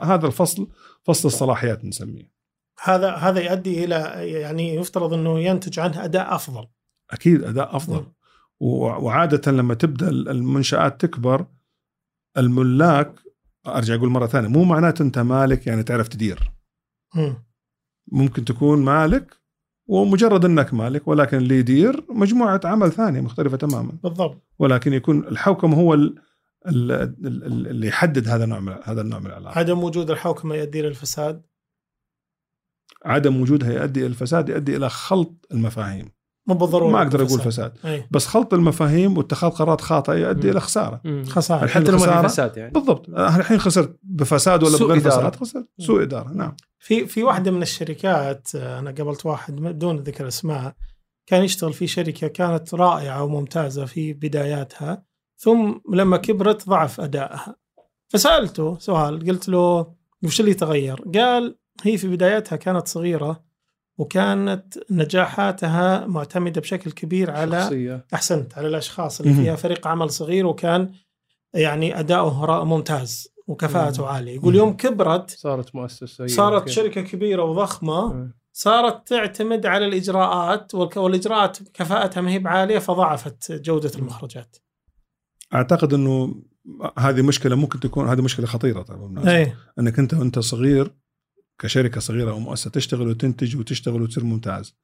[0.02, 0.68] هذا الفصل
[1.02, 2.32] فصل الصلاحيات نسميه
[2.82, 3.94] هذا هذا يؤدي إلى
[4.40, 6.66] يعني يفترض إنه ينتج عنه أداء أفضل.
[7.10, 8.06] أكيد أداء أفضل.
[8.60, 11.46] و- وعادة لما تبدأ المنشآت تكبر
[12.38, 13.14] الملاك
[13.66, 16.52] أرجع أقول مرة ثانية مو معناته أنت مالك يعني تعرف تدير
[17.14, 17.34] مم.
[18.12, 19.41] ممكن تكون مالك
[19.92, 24.42] ومجرد أنك مالك ولكن اللي يدير مجموعة عمل ثانية مختلفة تماما بالضبط.
[24.58, 26.14] ولكن يكون الحوكم هو ال-
[26.68, 30.82] ال- ال- اللي يحدد هذا النوع من هذا النوع من العلاقه عدم وجود الحوكمه يؤدي
[30.82, 31.42] للفساد.
[33.04, 36.08] عدم وجودها يؤدي إلى الفساد يؤدي إلى خلط المفاهيم
[36.46, 37.72] مو بالضروره ما أقدر أقول فساد.
[37.84, 38.08] أي.
[38.10, 40.50] بس خلط المفاهيم واتخاذ قرارات خاطئة يؤدي.
[40.50, 41.00] إلى خسارة.
[41.28, 41.64] خسارة.
[41.64, 42.72] الحين حتى لو ما فساد يعني.
[42.72, 43.08] بالضبط.
[43.08, 45.30] أنا الحين خسرت بفساد ولا بغير إدارة.
[45.30, 46.56] فساد خسرت سوء إدارة نعم.
[46.78, 50.74] في في واحدة من الشركات أنا قابلت واحد بدون ذكر اسماء
[51.26, 55.04] كان يشتغل في شركة كانت رائعة وممتازة في بداياتها
[55.36, 57.56] ثم لما كبرت ضعف أدائها.
[58.08, 63.51] فسألته سؤال قلت له وش اللي تغير؟ قال هي في بداياتها كانت صغيرة
[64.06, 69.34] وكانت نجاحاتها معتمدة بشكل كبير على شخصية أحسنت على الأشخاص اللي.
[69.34, 70.92] فيها فريق عمل صغير وكان
[71.54, 74.08] يعني أداؤه را- ممتاز وكفاءته مم.
[74.08, 76.70] عالية يقول يوم كبرت صارت مؤسسة صارت أوكي.
[76.72, 78.34] شركة كبيرة وضخمة مم.
[78.52, 84.56] صارت تعتمد على الإجراءات والك- والإجراءات كفاءتها ما هي بعالية فضعفت جودة المخرجات.
[85.54, 86.34] أعتقد إنه
[86.98, 89.36] هذه مشكلة ممكن تكون هذه مشكلة خطيرة طبعا بالمناسبة.
[89.36, 90.92] إيه إنك أنت وأنت صغير
[91.62, 94.76] كشركة صغيرة أو مؤسسة تشتغل وتنتج وتشتغل وتصير ممتاز.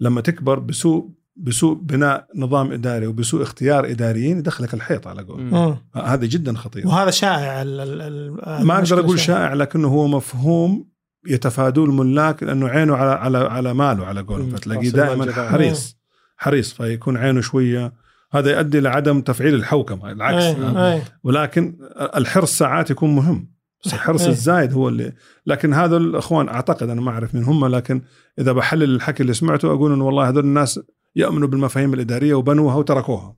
[0.00, 5.40] لما تكبر بسوء بسوء بناء نظام إداري وبسوء اختيار إداريين يدخلك الحيط على قول.
[5.40, 5.54] مم.
[5.54, 5.76] مم.
[6.02, 6.86] هذا جدا خطير.
[6.86, 8.02] وهذا شائع ال- ال-
[8.48, 9.54] ال- ما أقدر أقول شائع.
[9.54, 10.88] لكنه هو مفهوم
[11.26, 14.50] يتفادوه الملاك لأنه عينه على على على ماله على قولهم.
[14.50, 15.32] فتلاقيه دائما.
[15.32, 15.96] حريص.
[16.36, 17.92] حريص فيكون عينه شوية.
[18.32, 20.42] هذا يؤدي لعدم تفعيل الحوكمة العكس.
[20.44, 21.78] إيه إيه ولكن
[22.16, 23.57] الحرص ساعات يكون مهم.
[23.84, 24.28] بس الحرص إيه.
[24.28, 25.12] الزايد هو اللي
[25.46, 28.02] لكن هذا الأخوان أعتقد أنا ما أعرف مين هم لكن
[28.38, 30.80] إذا بحلل الحكي اللي سمعته أقول إنه والله هذول الناس
[31.16, 33.36] يؤمنوا بالمفاهيم الإدارية وبنوها وتركوها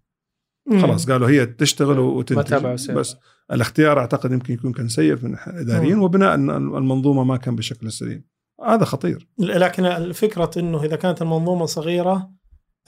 [0.66, 0.82] مم.
[0.82, 2.90] خلاص قالوا هي تشتغل ما وتنتج.
[2.92, 3.16] بس
[3.52, 5.36] الاختيار أعتقد يمكن يكون كان سيء من
[5.94, 6.02] مم.
[6.02, 8.24] وبناء المنظومة ما كان بالشكل السليم
[8.66, 12.30] هذا خطير لكن الفكرة إنه إذا كانت المنظومة صغيرة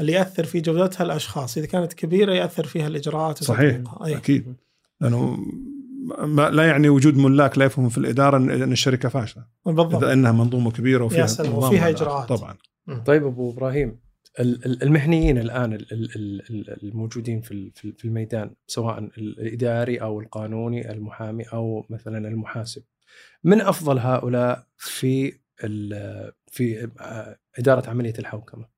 [0.00, 3.74] اللي يأثر في جودتها الأشخاص، إذا كانت كبيرة يأثر فيها الإجراءات صحيح.
[3.74, 4.07] وتطبيقها.
[4.07, 4.16] أي.
[4.16, 4.57] أكيد
[5.00, 5.38] لأنه
[6.26, 9.46] ما لا يعني وجود ملاك لا يفهم في الإدارة ان الشركة فاشلة.
[9.66, 9.94] بالضبط.
[9.94, 12.28] إذا إنها منظومة كبيرة وفيها وفيها إجراءات.
[12.28, 12.57] طبعا.
[13.07, 14.00] طيب أبو إبراهيم
[14.40, 18.98] ال- ال- المهنيين الآن ال- ال- ال- ال- الموجودين في ال- في في الميدان سواء
[18.98, 22.82] الإداري أو القانوني المحامي أو مثلا المحاسب
[23.44, 25.32] من أفضل هؤلاء في
[25.64, 28.71] ال- في آه، إدارة عملية الحوكمة؟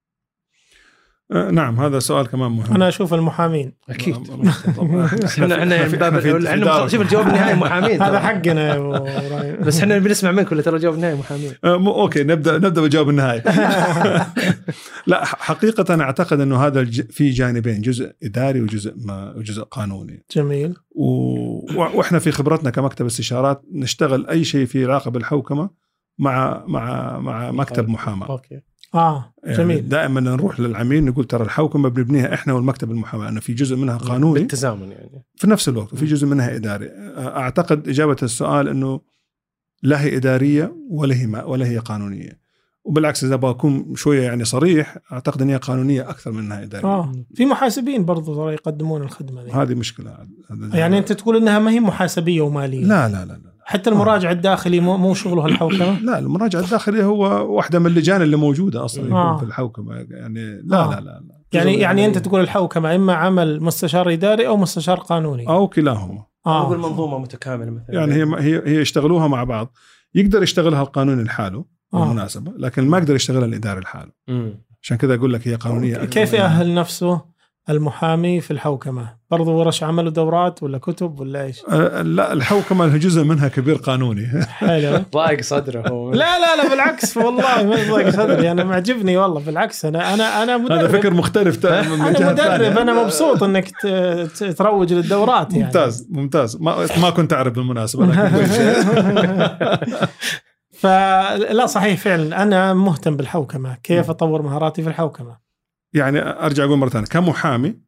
[1.53, 4.14] نعم هذا سؤال كمان مهم أنا أشوف المحامين أكيد
[4.77, 5.07] طبعاً.
[5.25, 6.89] إحنا إحنا في- من باب في- في إحنا.
[6.89, 8.18] شوف الجواب النهائي محامين هذا.
[8.18, 9.57] حقنا يا.
[9.62, 13.43] بس إحنا بنسمع منك ولا ترى الجواب النهائي محامين آه، okay نبدا نبدأ بالجواب النهائي
[15.07, 16.85] لا حقيقة أعتقد إنه هذا.
[17.11, 21.07] في جانبين جزء إداري وجزء ما وجزء قانوني جميل و...
[21.99, 25.70] وإحنا في خبرتنا كمكتب استشارات نشتغل أي شيء فيه علاقه بالحوكمه
[26.18, 28.61] مع مع مع مكتب محاماة okay
[28.95, 29.88] آه يعني جميل.
[29.88, 34.40] دائما نروح للعميل نقول ترى الحوكمة بنبنيها إحنا والمكتب المحاماة انه في جزء منها قانوني.
[34.40, 35.24] بالتزامن يعني.
[35.36, 36.90] في نفس الوقت وفي جزء منها إداري.
[37.18, 39.01] أعتقد إجابة السؤال إنه
[39.82, 42.43] لا هي إدارية ولا هي ما ولا هي قانونية.
[42.85, 46.87] وبالعكس إذا بكون شوية يعني صريح أعتقد إن هي قانونية أكثر من إنها إدارية.
[46.89, 49.51] آه في محاسبين برضو ترى يقدمون الخدمة ذي.
[49.53, 50.11] هذه مشكلة.
[50.51, 52.85] هذا- يعني أنت تقول إنها ما هي محاسبية ومالية.
[52.85, 53.55] لا لا لا لا.
[53.66, 58.37] حتى المراجع الداخلي مو, مو شغله الحوكمة؟ لا المراجع الداخلي هو واحدة من اللجان اللي
[58.37, 59.37] موجودة أصلا يكون آه.
[59.37, 59.95] في الحوكمة.
[60.11, 60.91] يعني لا آه.
[60.91, 61.20] لا لا, لا.
[61.53, 65.49] يعني يعني من- أنت تقول الحوكمة إما عمل مستشار إداري أو مستشار قانوني.
[65.49, 66.24] أو كلاهما.
[66.47, 66.72] آه.
[66.72, 67.95] آه منظومة متكاملة مثلا.
[67.95, 69.72] يعني هي هي هي يشتغلوها مع بعض.
[70.14, 71.64] يقدر يشتغلها القانوني لحاله آه.
[72.01, 74.64] بالمناسبة لكن ما يقدر يشتغلها الاداري لحاله مم.
[74.82, 77.34] عشان كذا أقول لك هي قانونية كيف يأهل نفسه
[77.70, 83.24] المحامي في الحوكمة؟ برضو ورش عمل ودورات ولا كتب ولا إيش؟ آه، لا الحوكمة جزء
[83.24, 84.26] منها كبير قانوني.
[84.59, 85.03] حلو.
[85.12, 86.12] ضايق صدره هو.
[86.12, 88.51] لا لا لا بالعكس والله ما يضايق صدري.
[88.51, 89.84] أنا معجبني والله بالعكس.
[89.84, 90.78] أنا أنا أنا مدرب.
[90.78, 92.36] هذا فكر مختلف من أنا مدرب.
[92.36, 92.82] ثانية.
[92.82, 93.70] أنا مبسوط إنك
[94.59, 95.64] تروج للدورات يعني.
[95.64, 96.57] ممتاز ممتاز.
[96.61, 98.07] ما ما كنت أعرف بالمناسبة.
[100.79, 102.43] فلا صحيح فعلا.
[102.43, 103.77] أنا مهتم بالحوكمة.
[103.83, 105.37] كيف أطور مهاراتي في الحوكمة؟
[105.95, 107.07] يعني أرجع أقول مرة ثانية.
[107.07, 107.79] كمحامي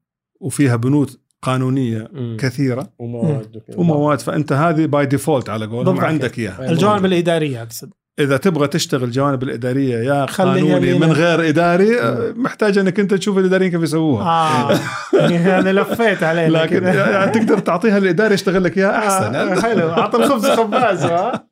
[0.41, 1.11] وفيها بنود
[1.43, 2.37] قانونية مم.
[2.41, 2.89] كثيرة.
[2.99, 3.78] ومواد وكذا.
[3.78, 4.20] ومواد.
[4.20, 6.01] فأنت هذه by default على قولهم.
[6.01, 6.70] عندك إياها.
[6.70, 7.91] الجوانب الإدارية أقصد.
[8.18, 10.99] إذا تبغى تشتغل الجوانب الإدارية يا قانوني.
[10.99, 11.91] من غير إداري
[12.37, 14.24] محتاج أنك أنت تشوف الإداريين كيف يسووها.
[14.24, 14.78] آه.
[15.47, 16.84] يعني لفيت علينا لكن.
[16.84, 19.34] يعني تقدر تعطيها الاداري يشتغل لك إياها أحسن.
[19.34, 19.91] آه حلو.
[19.91, 21.47] اعطى الخبز خباز ها؟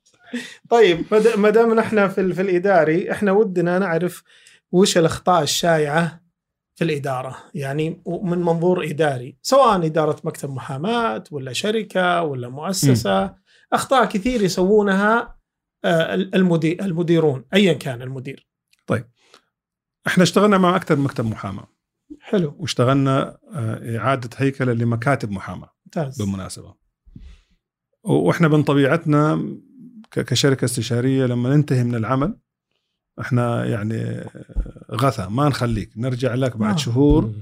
[0.71, 1.05] طيب.
[1.37, 4.23] ما دام إحنا في, في الإداري إحنا ودنا نعرف
[4.73, 6.21] وش الأخطاء الشائعة
[6.75, 7.37] في الإدارة.
[7.55, 9.39] يعني من منظور إداري.
[9.43, 13.35] سواء إدارة مكتب محاماة ولا شركة ولا مؤسسة
[13.73, 15.39] أخطاء كثير يسوونها
[15.85, 18.49] آه، المدير المديرون ايا كان المدير.
[20.07, 21.69] إحنا اشتغلنا مع أكثر من مكتب محاماة.
[22.21, 22.57] حلو.
[22.59, 25.71] واشتغلنا آه، إعادة هيكلة لمكاتب محاماة.
[25.87, 26.23] ممتاز.
[26.23, 26.75] بالمناسبة.
[28.03, 29.57] وإحنا من طبيعتنا
[30.23, 32.37] كشركة استشارية لما ننتهي من العمل
[33.21, 34.25] إحنا يعني
[34.93, 36.77] غثى ما نخليك نرجع لك بعد آه.
[36.77, 37.33] شهور.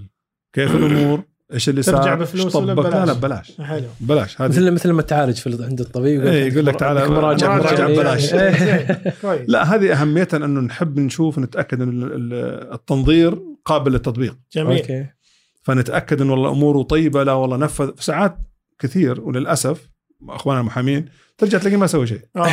[0.52, 3.68] كيف الأمور؟ إيش اللي صار؟ ترجع بفلوس ولا طبق لا لا ببلاش؟ بلاش.
[3.68, 3.86] حلو.
[4.00, 4.48] بلاش هذه.
[4.48, 7.94] مثل مثل لما تعالج في عند الطبيب إيه، يقول لك تعال- مراجعة مجانية.
[7.94, 8.30] ببلاش.
[9.22, 9.48] كويس.
[9.48, 14.36] لا هذه اهميتها انه نحب نشوف نتأكد إن ال- ال- التنظير قابل للتطبيق.
[14.52, 14.78] جميل.
[14.80, 15.06] أوكي.
[15.62, 17.90] فنتأكد إن والله أموره طيبة لا والله نفذ.
[17.98, 18.38] ساعات
[18.78, 19.88] كثير وللأسف
[20.28, 21.08] اخواننا المحامين
[21.38, 22.48] ترجع تلاقيه ما سوى شيء آه.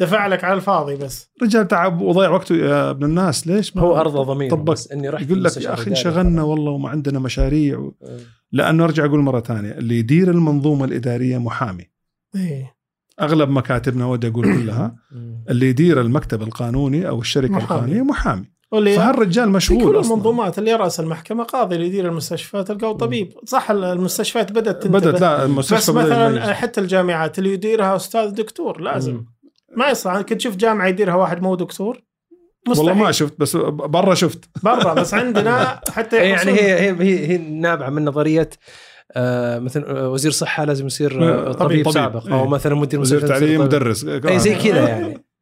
[0.00, 3.96] دفع لك على الفاضي بس رجال تعب وضيع وقته يا ابن الناس ليش ما هو
[3.96, 4.72] ارضى ضمير طبق.
[4.72, 5.90] بس إني رحت يقول لك يا أخي.
[5.90, 7.94] انشغلنا والله وما عندنا مشاريع و...
[8.02, 8.18] إيه.
[8.52, 11.90] لأنه أرجع أقول مرة ثانية اللي يدير المنظومة الإدارية محامي
[12.34, 12.76] إيه
[13.20, 14.96] أغلب مكاتبنا ودي أقول كلها.
[15.50, 17.64] اللي يدير المكتب القانوني أو الشركة محامي.
[17.64, 20.12] القانونية محامي واللي فهالرجال في مشغول كل أصلاً.
[20.12, 25.20] المنظومات اللي راس المحكمة قاضي اللي يدير المستشفيات تلقاه طبيب صح المستشفيات بدأت تنتبه بدأت
[25.20, 26.50] لا بس المستشفى بدأ مثلا يميز.
[26.50, 29.26] حتى الجامعات اللي يديرها أستاذ دكتور لازم مم.
[29.76, 32.02] ما يصلح كنت تشوف جامعة يديرها واحد مو دكتور
[32.68, 36.90] مستحيل والله ما شفت بس برا شفت برا بس عندنا حتى إيه، يعني هي هي
[37.00, 38.50] هي, هي نابعة من نظرية
[39.12, 41.90] آه مثلا آه، وزير صحة لازم يصير آه، طبيب, طبيب.
[41.90, 42.48] سابق أو إيه.
[42.48, 43.60] مثلا مدير وزير تعليم.
[43.60, 45.24] مدرس اي زي كذا يعني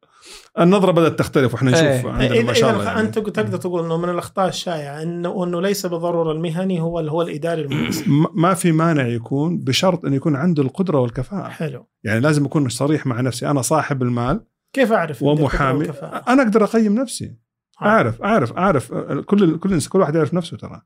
[0.59, 2.11] النظرة بدأت تختلف وإحنا نشوف إيه.
[2.11, 2.99] عندنا ما شاء الله يعني.
[2.99, 7.21] أنت تقدر تقول إنه من الأخطاء الشائعة انه إنه ليس بالضرورة المهني هو اللي هو
[7.21, 8.03] الإداري المناسب.
[8.43, 11.49] ما في مانع يكون بشرط إنه يكون عنده القدرة والكفاءة.
[11.49, 11.87] حلو.
[12.03, 13.49] يعني لازم أكون صريح مع نفسي.
[13.49, 15.85] أنا صاحب المال كيف أعرف ومحامي؟
[16.27, 17.35] أنا أقدر أقيم نفسي.
[17.81, 17.85] آه.
[17.85, 18.93] اعرف اعرف أعرف.
[19.25, 20.81] كل كل كل واحد يعرف نفسه ترى.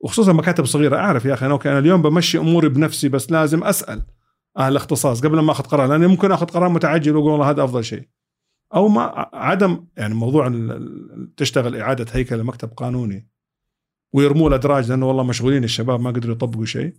[0.00, 0.96] وخصوصا مكاتب صغيرة.
[0.96, 4.02] أعرف يا أخي أنا أوكي، أنا اليوم بمشي أموري بنفسي بس لازم أسأل
[4.58, 7.84] أهل الاختصاص قبل ما أخذ قرار لاني ممكن أخذ قرار متعجل وأقول والله هذا أفضل
[7.84, 8.08] شيء.
[8.74, 10.52] أو ما عدم يعني موضوع
[11.36, 13.28] تشتغل إعادة هيكله لمكتب قانوني
[14.12, 16.94] ويرموا الأدراج لأنه والله مشغولين الشباب ما قدروا يطبقوا شيء.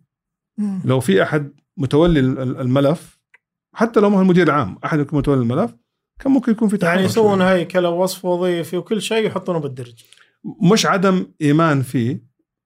[0.86, 3.19] لو في أحد متولي ال- ال- الملف
[3.76, 5.76] حتى لو ما هو المدير العام أحد يكون متولي الملف
[6.19, 7.41] كان ممكن يكون في يعني يسوون.
[7.41, 10.03] هيكله ووصف وظيفي وكل شيء يحطونه بالدرج
[10.71, 12.24] مش عدم إيمان فيه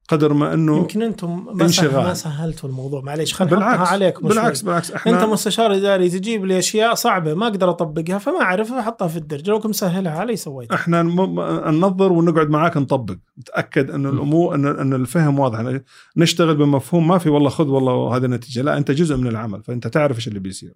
[0.07, 2.03] قدر ما أنه يمكن أنتم ما, انشغال.
[2.03, 3.01] ما سهلتوا الموضوع.
[3.01, 7.33] معليش خل نحطها بالعكس عليك بالعكس بالعكس إحنا أنت مستشار إداري تجيب لي أشياء صعبة
[7.33, 9.49] ما أقدر أطبقها فما أعرف أحطها في الدرج.
[9.49, 10.71] لو كنت مسهلها علي سويت.
[10.71, 13.15] إحنا ننظر ونقعد معاك نطبق.
[13.39, 15.79] نتأكد انه الأمور ان أن الفهم واضح.
[16.17, 17.07] نشتغل بمفهوم.
[17.07, 18.61] ما في والله خذ والله هذه النتيجة.
[18.61, 20.73] لا أنت جزء من العمل فأنت تعرف إيش اللي بيصير.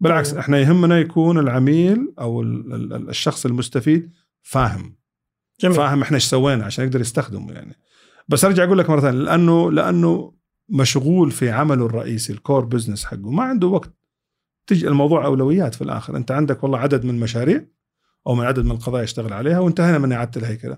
[0.00, 0.38] بالعكس طيب.
[0.38, 4.10] إحنا يهمنا يكون العميل أو ال- ال- الشخص المستفيد
[4.42, 4.96] فاهم.
[5.60, 5.76] جميل.
[5.76, 7.76] فاهم إحنا إيش سوينا عشان يقدر يستخدمه يعني.
[8.28, 10.32] بس أرجع أقول لك مرة ثانية لأنه لأنه
[10.68, 13.90] مشغول في عمله الرئيسي الكور بزنس حقه ما عنده وقت
[14.66, 17.64] تجي الموضوع أولويات في الآخر أنت عندك والله عدد من المشاريع
[18.26, 20.76] أو من عدد من القضايا يشتغل عليها وانتهينا من إعادة الهيكلة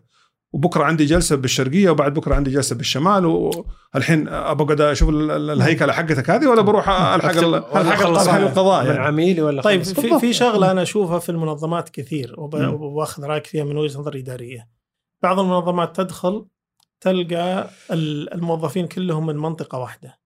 [0.53, 5.93] وبكرة عندي جلسة بالشرقية وبعد بكرة عندي جلسة بالشمال والحين بقعد أشوف ال- ال- الهيكلة
[5.93, 7.31] حقتك هذه ولا بروح ألحق
[7.77, 8.97] ألحق القضاء من.
[8.97, 9.83] عميلي ولا طيب.
[9.83, 10.19] في.
[10.21, 12.75] في شغلة أنا أشوفها في المنظمات كثير وب- مم.
[12.83, 14.69] واخذ رايك فيها من وجهة نظر إدارية
[15.23, 16.47] بعض المنظمات تدخل
[17.01, 20.21] تلقى ال- الموظفين كلهم من منطقة واحدة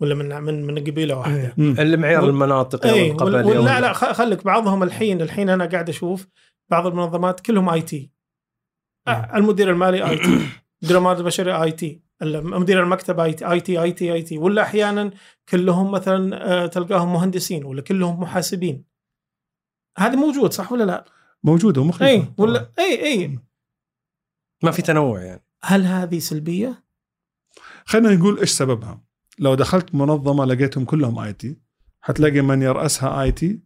[0.00, 1.54] ولا من من من قبيلة واحدة.
[1.56, 1.74] مم.
[1.78, 6.28] المعيار وال- المناطقي اي لا لا خ- خليك بعضهم الحين الحين أنا قاعد أشوف
[6.70, 8.10] بعض المنظمات كلهم IT.
[9.08, 10.38] المدير المالي IT
[10.82, 14.38] مدير الموارد البشريه IT مدير المكتب IT IT IT IT.
[14.38, 15.10] ولا أحيانا
[15.48, 18.84] كلهم مثلا آه، تلقاهم مهندسين ولا كلهم محاسبين.
[19.98, 21.04] هذا موجود صح ولا لا؟
[21.44, 22.06] موجوده ومخيفة.
[22.06, 23.38] اي ولا اي اي
[24.62, 25.44] ما في تنوع يعني.
[25.62, 26.84] هل هذه سلبية؟
[27.84, 29.02] خلينا نقول إيش سببها
[29.38, 31.56] لو دخلت منظمة لقيتهم كلهم IT
[32.00, 33.60] حتلاقي من يرأسها IT.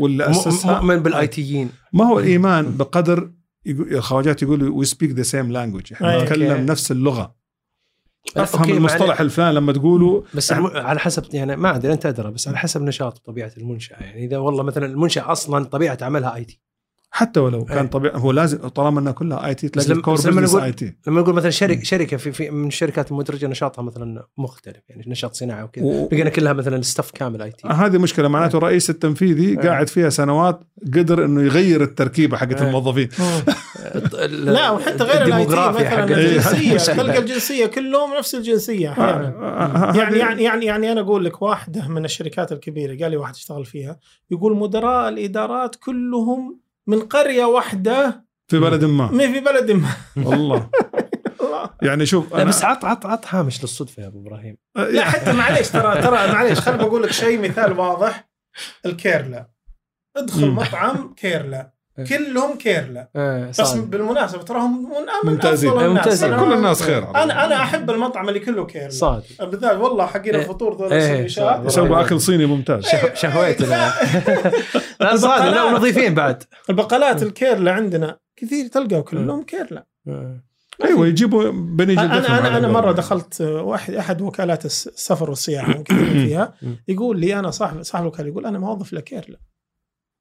[0.00, 3.32] واللي أسسها مؤمن بال IT يين ما هو الإيمان بقدر
[3.66, 6.22] يقول- الخواجات يقولوا we speak the same language إحنا.
[6.24, 6.66] نتكلم.
[6.66, 7.36] نفس اللغة
[8.36, 10.66] أفهم okay، المصطلح الفلاني لما تقولوا بس الم...
[10.66, 14.38] على حسب يعني ما أدري أنت أدرى بس على حسب نشاط وطبيعه المنشأة يعني إذا
[14.38, 16.60] والله مثلا المنشأة أصلا طبيعة عملها IT
[17.14, 17.86] حتى ولو كان أي.
[17.88, 21.20] طبيعي هو لازم طالما إنها كلها IT تلاقي ال core بس لما نقول- IT لما
[21.20, 25.62] نقول مثلا شركه شركة في, في من الشركات المدرجة نشاطها مثلا مختلف يعني نشاط صناعي
[25.62, 29.56] وكذا و- لقينا كلها مثلا staff كامل IT هذه مشكلة معناته الرئيس التنفيذي أي.
[29.68, 30.60] قاعد فيها سنوات
[30.94, 32.62] قدر إنه يغير التركيبة حقت.
[32.62, 33.08] الموظفين
[34.28, 36.76] لا وحتى غير ال IT مثلا الجنسية.
[37.02, 41.42] تلقى الجنسية كلهم نفس الجنسية أحيانا آه، يعني هذه- يعني يعني يعني أنا أقول لك
[41.42, 43.98] واحدة من الشركات الكبيرة قال لي واحد اشتغل فيها
[44.30, 49.10] يقول مدراء الإدارات كلهم من قرية واحدة في بلد ما.
[49.10, 49.88] ما في بلد ما.
[50.16, 50.70] والله.
[51.40, 51.70] الله.
[51.82, 54.56] يعني شوف أنا- بس عط عط عط هامش للصدفة يا أبو إبراهيم.
[54.76, 58.28] لا حتى معليش ترى ترى معليش خليني بقول لك شيء مثال واضح.
[58.86, 59.50] الكيرلا.
[60.16, 60.50] ادخل.
[60.50, 61.72] مطعم كيرلا.
[62.08, 63.72] كلهم كيرلا آه بس.
[63.74, 64.82] بالمناسبة تراهم
[65.24, 65.70] من ممتازين.
[65.70, 66.04] افضل الناس.
[66.06, 66.36] ممتازين.
[66.36, 67.08] أنا- كل الناس خير.
[67.10, 69.44] أنا أنا أحب المطعم اللي كله كيرلا صادق.
[69.44, 70.42] بالذات والله حقين إيه.
[70.42, 70.98] الفطور ذول إيه.
[70.98, 72.84] السندويشات يسووا أكل صيني ممتاز.
[72.84, 73.66] شه- شهويتنا
[75.00, 76.42] لا صادق لا ونظيفين بعد.
[76.70, 79.86] البقالات الكيرلا عندنا كثير تلقى كلهم كيرلا
[80.84, 82.72] أيوه يجيبوا بني جلدتهم أنا أنا قولهم.
[82.72, 85.82] مرة دخلت واحد أحد وكالات الس- السفر والسياحة
[86.22, 86.54] فيها.
[86.88, 89.38] يقول لي أنا صاحب صاحب الوكالة يقول أنا موظف لكيرلا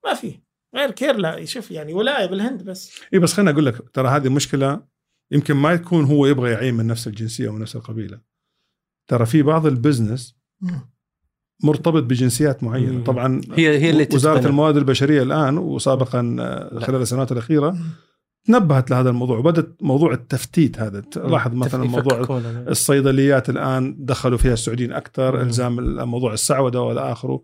[0.06, 0.40] ما في
[0.76, 3.02] غير كيرلا شوف يعني ولاية بالهند بس.
[3.14, 4.84] اي بس خليني أقول لك ترى هذه مشكلة
[5.32, 8.22] يمكن ما يكون هو يبغى يعين من نفس الجنسية أو نفس القبيلة.
[9.08, 10.36] ترى في بعض ال business
[11.64, 13.04] مرتبط بجنسيات معينة.
[13.04, 14.48] طبعا هي هي اللي وزارة.
[14.48, 16.22] الموارد البشرية الآن وسابقا
[16.82, 17.78] خلال السنوات الأخيرة
[18.46, 22.66] تنبهت لهذا الموضوع وبدت موضوع التفتيت هذا لاحظ مثلا موضوع كونه.
[22.70, 25.48] الصيدليات الآن دخلوا فيها السعوديين أكثر مم.
[25.48, 25.76] الزام
[26.10, 27.42] موضوع السعودة والى اخره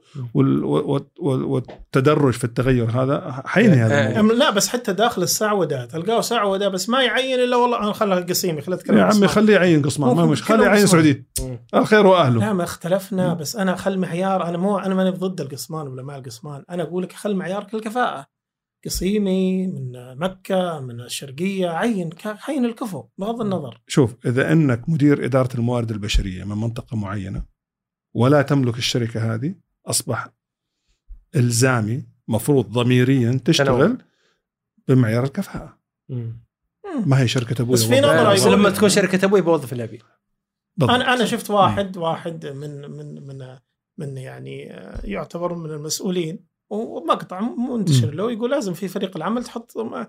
[1.20, 6.68] والتدرج في التغير هذا حينهي هذا آه، الموضوع لا بس حتى داخل السعودة تلقاه سعودة
[6.70, 9.30] بس ما يعين إلا والله أنا خلها قسيمي خليها أتكلم يا عمي قسمان.
[9.30, 10.86] خليه يعين قصمان ما مش خليه يعين.
[10.88, 11.26] سعودي.
[11.76, 15.88] الخير وأهله لا ما اختلفنا بس أنا خل معيار أنا مو أنا ماني ضد القسمان
[15.88, 18.26] ولا مع القسمان أنا أقول لك خل معيارك الكفاءه
[18.88, 23.82] قصيمي من مكة من الشرقية عين عين الكفو بغض النظر.
[23.88, 27.46] شوف إذا إنك مدير إدارة الموارد البشرية من منطقة معينة
[28.16, 30.30] ولا تملك الشركة هذه أصبح
[31.36, 33.98] إلزامي مفروض ضميريا تشتغل
[34.88, 35.78] بمعيار الكفاءة.
[36.10, 36.48] مم.
[37.06, 38.00] ما هي شركة أبوي بس في.
[38.00, 40.00] نظرة بس لما تكون شركة أبوي بوظف اللي أبي.
[40.78, 40.96] بالضبط.
[40.96, 43.58] أنا أنا شفت واحد واحد من من من
[43.98, 44.62] من يعني
[45.04, 48.14] يعتبر من المسؤولين ومقطع منتشر.
[48.14, 50.08] له يقول لازم في فريق العمل تحط آه،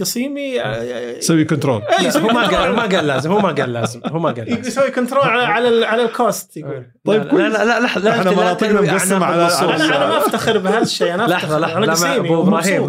[0.00, 2.72] قسيمي آه، سوي كنترول إيه، يسوي هو ما قال.
[2.76, 4.60] ما قال لازم هو ما قال لازم هو ما قال لازم.
[4.68, 6.86] يسوي كنترول على على, ال- على الكوست يقول.
[7.04, 10.78] طيب طيب لا لا لا إحنا لا مناطقنا أعناق على- أنا أنا ما أفتخر بهذا
[10.82, 12.82] الشيء أنا لحظة لحظة أنا لا قسيمي أبو إبراهيم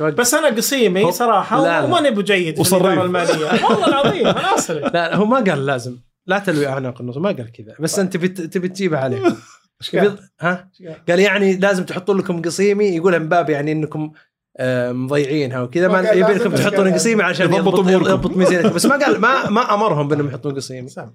[0.00, 1.84] وقف بس أنا قسيمي هو- صراحة.
[1.84, 2.72] وماني بجيد في.
[2.72, 3.64] الإدارة المالية.
[3.64, 5.96] والله العظيم أنا اصرف لا هو ما قال لازم.
[6.26, 7.74] لا تلوي أعناق النصوص ما قال كذا.
[7.80, 9.22] بس أنت تبي تبي تجيبها عليه.
[9.90, 10.70] قال؟ ها؟
[11.08, 14.12] قال؟ يعني لازم تحطون لكم قصيمي يقول من باب يعني إنكم
[14.56, 17.22] آه، مضيعينها وكذا ما يبي لكم تحطون قصيمي.
[17.22, 20.88] عشان يضبط يضبط ميزانيتكم بس ما قال ما ما أمرهم بأنهم يحطون قصيمي.
[20.98, 21.14] سام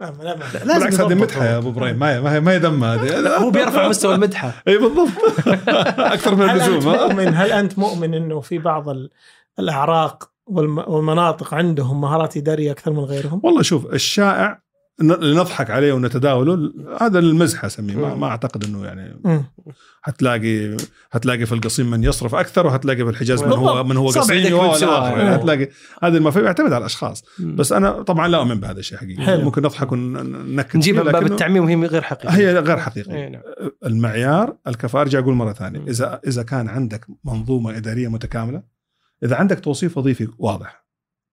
[0.00, 1.98] لا لا ما- لازم بالعكس هذه مدحة يا أبو إبراهيم.
[1.98, 3.36] ما هي ما هي ما هي ذم هذه.
[3.36, 4.52] هو بيرفع مستوى المدحة.
[4.68, 5.08] إي بالضبط.
[6.14, 9.10] أكثر من هل أنت اللزوم؟ مؤمن؟ هل أنت مؤمن إنه في بعض ال-
[9.58, 14.61] الأعراق والم- والمناطق عندهم مهارات إدارية أكثر من غيرهم؟ والله شوف الشائع
[15.00, 19.18] ن- اللي نضحك عليه ونتداوله هذا المزح أسميه ما, ما أعتقد إنه يعني.
[20.02, 20.76] حتلاقي
[21.10, 23.84] حتلاقي في القصيم من يصرف أكثر وحتلاقي في الحجاز من هو.
[23.84, 25.34] من هو قصيم يعني أوه.
[25.38, 25.68] حتلاقي
[26.02, 29.44] هذه المفاهيم يعتمد على الأشخاص بس أنا طبعا لا أؤمن بهذا الشيء حقيقي حلو.
[29.44, 33.42] ممكن نضحك وننكت نجيب باب التعميم وهي غير حقيقية هي غير حقيقية إيه، نعم.
[33.86, 35.80] المعيار الكفاءه ارجع أقول مرة ثانية.
[35.88, 38.62] اذا إذا كان عندك منظومة إدارية متكاملة
[39.24, 40.84] إذا عندك توصيف وظيفي واضح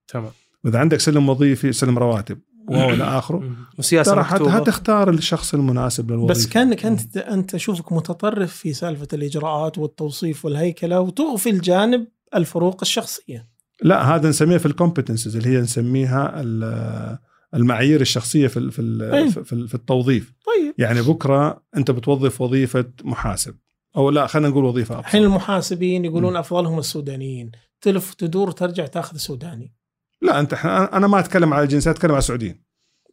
[0.08, 0.32] تمام
[0.64, 2.40] واذا عندك سلم وظيفي سلم رواتب
[2.70, 3.52] والى اخره.
[3.80, 6.40] وسياسة ترى هتختار الشخص المناسب للوظيفة.
[6.40, 13.50] بس كانك انت أنت أشوفك متطرف في سالفة الإجراءات والتوصيف والهيكلة وتغفل جانب الفروق الشخصية.
[13.84, 17.18] لا هذا نسميها في الكومبتنسز اللي هي نسميها ال-
[17.54, 18.82] المعايير الشخصية في في.
[18.82, 20.34] ال- في في التوظيف.
[20.46, 20.74] طيب.
[20.78, 23.56] يعني بكرة أنت بتوظف وظيفة محاسب.
[23.98, 27.52] أو لا خلينا نقول وظيفة الحين المحاسبين يقولون أفضلهم السودانيين.
[27.82, 29.74] تلف تدور ترجع تاخذ سوداني.
[30.22, 30.54] لا أنت
[30.94, 32.64] أنا ما أتكلم على الجنسيات أتكلم على السعوديين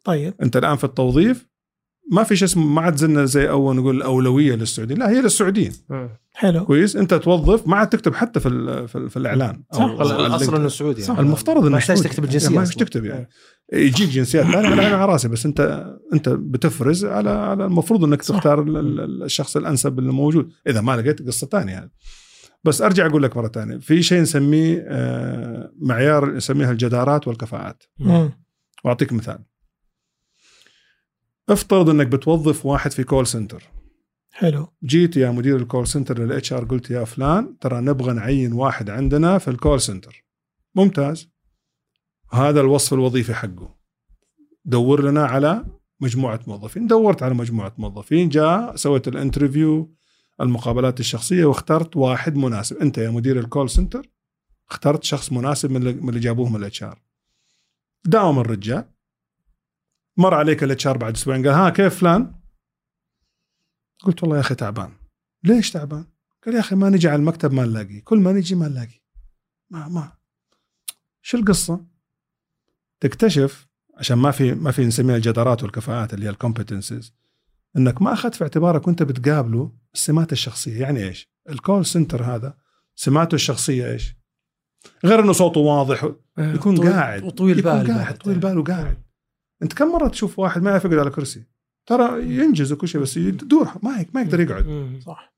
[0.03, 1.47] طيب أنت الآن في التوظيف
[2.11, 5.71] ما في شيء اسمه ما عاد زلنا زي أول نقول الاولويه للسعوديين لا هي للسعوديين.
[6.33, 9.81] حلو كويس أنت توظف ما عاد تكتب حتى في ال- في, ال- في الإعلان صح.
[9.81, 11.09] أو الأصل ال- إنه سعودي صح.
[11.13, 11.25] يعني.
[11.27, 12.01] المفترض إنه ما يحتاج.
[12.01, 12.83] تكتب الجنسيه ما مش أصلاً.
[12.83, 13.29] تكتب يعني
[13.73, 18.21] يجيك جنسيات ثانية على عيني على راسي بس أنت أنت بتفرز على على المفروض إنك
[18.21, 18.35] صح.
[18.37, 21.91] تختار ال- ال- الشخص الأنسب اللي موجود إذا ما لقيت قصة ثانية يعني.
[22.63, 23.77] بس أرجع أقول لك مرة ثانية.
[23.77, 27.83] في شيء نسميه آه، معيار نسميها الجدارات والكفاءات.
[27.99, 28.31] مم.
[28.85, 29.39] وأعطيك مثال.
[31.49, 33.63] افترض إنك بتوظف واحد في call center
[34.31, 34.73] حلو.
[34.83, 38.89] جيت يا مدير ال call center لل HR قلت يا فلان ترى نبغى نعين واحد
[38.89, 40.25] عندنا في ال call center
[40.75, 41.29] ممتاز.
[42.31, 43.77] هذا الوصف الوظيفي حقه.
[44.65, 45.65] دور لنا على
[45.99, 46.87] مجموعة موظفين.
[46.87, 49.96] دورت على مجموعة موظفين جاء سويت ال interview
[50.41, 52.77] المقابلات الشخصية واخترت واحد مناسب.
[52.77, 54.09] أنت يا مدير ال call center
[54.69, 57.01] اخترت شخص مناسب من اللي- من اللي جابوه من ال HR
[58.05, 58.89] داوم الرجال.
[60.17, 62.35] مر عليك ال HR بعد أسبوعين قال ها كيف فلان؟
[64.03, 64.93] قلت والله يا أخي تعبان.
[65.43, 66.05] ليش تعبان؟
[66.45, 69.01] قال يا أخي ما نجي على المكتب ما نلاقي كل ما نجي ما نلاقي
[69.69, 70.17] ما ما.
[71.21, 71.85] شو القصة؟
[72.99, 73.67] تكتشف
[73.97, 77.13] عشان ما في ما في نسميها الجدارات والكفاءات اللي هي ال competencies
[77.77, 80.81] إنك ما أخذت في اعتبارك وأنت بتقابله السمات الشخصية.
[80.81, 82.57] يعني إيش؟ الكول سنتر هذا
[82.95, 84.15] سماته الشخصية إيش؟
[85.05, 87.23] غير إنه صوته واضح يكون طويل- قاعد.
[87.23, 88.17] وطويل يكون بال قاعد.
[88.17, 88.97] طويل بال وقاعد.
[89.63, 91.43] أنت كم مرة تشوف واحد ما يعرف يقعد على كرسي؟
[91.85, 94.99] ترى ينجز وكل شيء بس يدور ما ما يقدر يقعد.
[95.05, 95.33] صح.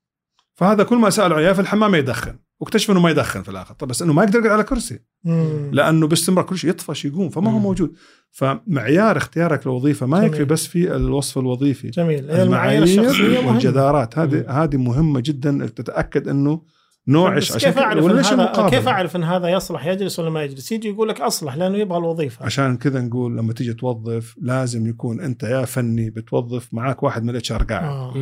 [0.54, 2.38] فهذا كل ما سالوا عليه في الحمام يدخن.
[2.60, 3.74] واكتشفوا إنه ما يدخن في الآخر.
[3.74, 4.98] طب بس إنه ما يقدر يقعد على كرسي.
[5.24, 5.70] مم.
[5.72, 7.62] لأنه باستمرار كل شيء يطفش يقوم فما هو مم.
[7.62, 7.92] موجود.
[8.30, 10.30] فمعيار اختيارك للوظيفه ما جميل.
[10.30, 11.90] يكفي بس في الوصف الوظيفي.
[11.90, 12.30] جميل.
[12.30, 14.18] المعايير الشخصية والجدارات.
[14.18, 15.66] هذه هذه مهمة جدا.
[15.66, 16.62] تتأكد إنه
[17.08, 20.42] نوعش بس كيف أعرف ولا إن هذا؟ كيف أعرف إن هذا يصلح يجلس ولا ما
[20.42, 22.44] يجلس؟ يجي يقول لك أصلح لأنه يبغى الوظيفة.
[22.44, 27.30] عشان كذا نقول لما تيجي توظف لازم يكون أنت يا فني بتوظف معاك واحد من
[27.30, 27.84] ال HR قاعد.
[27.84, 28.14] آه.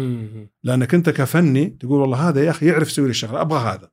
[0.65, 3.89] لأنك أنت كفني تقول والله هذا يا أخي يعرف يسوي لي الشغلة أبغى هذا.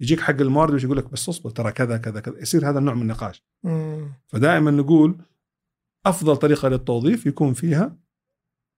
[0.00, 2.94] يجيك حق الموارد ويجي يقول لك بس اصبر ترى كذا كذا كذا يصير هذا النوع
[2.94, 4.12] من النقاش مم.
[4.26, 5.16] فدائما نقول
[6.06, 7.96] أفضل طريقة للتوظيف يكون فيها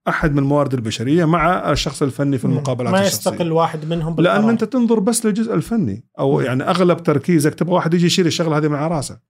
[0.09, 3.31] أحد من الموارد البشرية مع الشخص الفني في المقابلات ما الشخصية.
[3.31, 4.51] يستقل واحد منهم لأن بالقرار.
[4.51, 6.45] أنت تنظر بس للجزء الفني أو مم.
[6.45, 9.21] يعني أغلب تركيزك تبغى واحد يجي يشيل الشغلة هذه من على راسه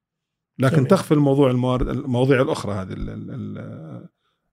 [0.58, 0.88] لكن جميل.
[0.88, 4.08] تخفي الموضوع الموارد المواضيع الأخرى هذه ال- ال- ال-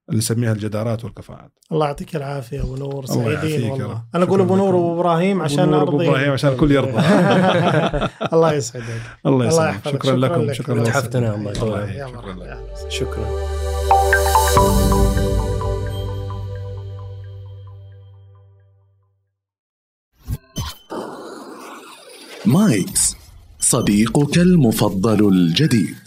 [0.10, 1.52] اللي نسميها الجدارات والكفاءات.
[1.72, 3.06] الله يعطيك العافية أبو نور.
[3.06, 4.04] الله يعافيك سعيدين والله.
[4.16, 4.76] أنا أقول شكراً أبو نور.
[4.76, 6.10] وأبو إبراهيم عشان أرضي.
[6.10, 6.92] إبراهيم عشان الكل يرضى.
[8.34, 8.86] الله يسعدك.
[9.26, 10.04] الله الله يسلمك يحفظك.
[10.04, 10.42] شكرا لكم.
[10.42, 10.54] لك.
[10.54, 10.84] شكرا لكم.
[10.84, 11.92] تحفتنا الله.
[11.92, 12.90] يا شكرا.
[12.90, 13.28] شكرا.
[22.46, 23.16] مايكس
[23.60, 26.07] صديقك المفضل الجديد.